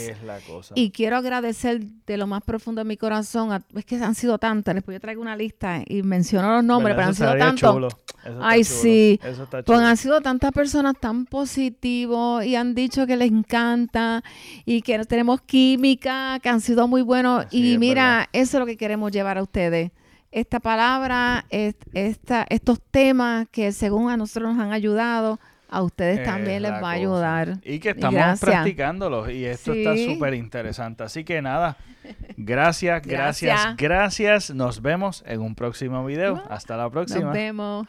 Y 0.76 0.92
quiero 0.92 1.16
agradecer 1.16 1.86
de 2.06 2.18
lo 2.18 2.28
más 2.28 2.44
profundo 2.44 2.82
de 2.82 2.86
mi 2.86 2.98
corazón, 2.98 3.64
es 3.74 3.86
que 3.86 3.96
han 3.96 4.14
sido 4.14 4.38
tantas, 4.38 4.76
después 4.76 4.96
yo 4.96 5.00
traigo 5.00 5.22
una 5.22 5.38
lista 5.38 5.82
y 5.88 6.04
menciono 6.04 6.54
los 6.54 6.66
nombres, 6.66 6.98
pero 6.98 7.08
han 7.08 7.16
sido 7.16 7.38
tantos. 7.38 7.96
Ay, 8.42 8.66
sí. 8.66 9.22
Pues 9.66 9.80
han 9.80 9.96
sido 9.96 10.20
tantas 10.20 10.52
personas 10.52 10.96
tan 11.00 11.26
positivos 11.26 12.44
y 12.44 12.58
han 12.58 12.76
dicho 12.76 13.08
que 13.08 13.16
les 13.16 13.32
encanta 13.32 14.22
y 14.66 14.82
que 14.82 15.00
tenemos 15.06 15.40
química, 15.42 16.40
que 16.42 16.50
han 16.50 16.60
sido 16.60 16.90
muy 16.90 17.04
buenos 17.04 17.37
y 17.52 17.78
mira, 17.78 18.30
eso 18.34 18.58
es 18.58 18.60
lo 18.60 18.66
que 18.66 18.78
queremos 18.78 19.12
llevar 19.12 19.38
a 19.38 19.44
ustedes. 19.44 19.92
Esta 20.32 20.60
palabra, 20.60 21.46
esta, 21.50 22.46
estos 22.50 22.82
temas 22.92 23.48
que 23.52 23.72
según 23.72 24.10
a 24.10 24.18
nosotros 24.18 24.54
nos 24.54 24.64
han 24.64 24.74
ayudado, 24.74 25.40
a 25.70 25.82
ustedes 25.82 26.24
también 26.24 26.62
les 26.62 26.72
va 26.72 26.90
a 26.90 26.92
ayudar. 26.92 27.60
Y 27.64 27.80
que 27.80 27.90
estamos 27.90 28.40
practicándolos 28.40 29.30
y 29.30 29.46
esto 29.46 29.74
está 29.74 29.96
súper 29.98 30.34
interesante. 30.34 31.04
Así 31.04 31.24
que 31.24 31.42
nada, 31.42 31.78
gracias, 32.38 33.02
gracias, 33.06 33.76
gracias, 33.76 33.78
gracias. 33.78 34.56
Nos 34.56 34.82
vemos 34.82 35.24
en 35.28 35.42
un 35.42 35.56
próximo 35.56 36.06
video. 36.06 36.42
Hasta 36.50 36.78
la 36.78 36.90
próxima. 36.90 37.26
Nos 37.26 37.34
vemos. 37.34 37.88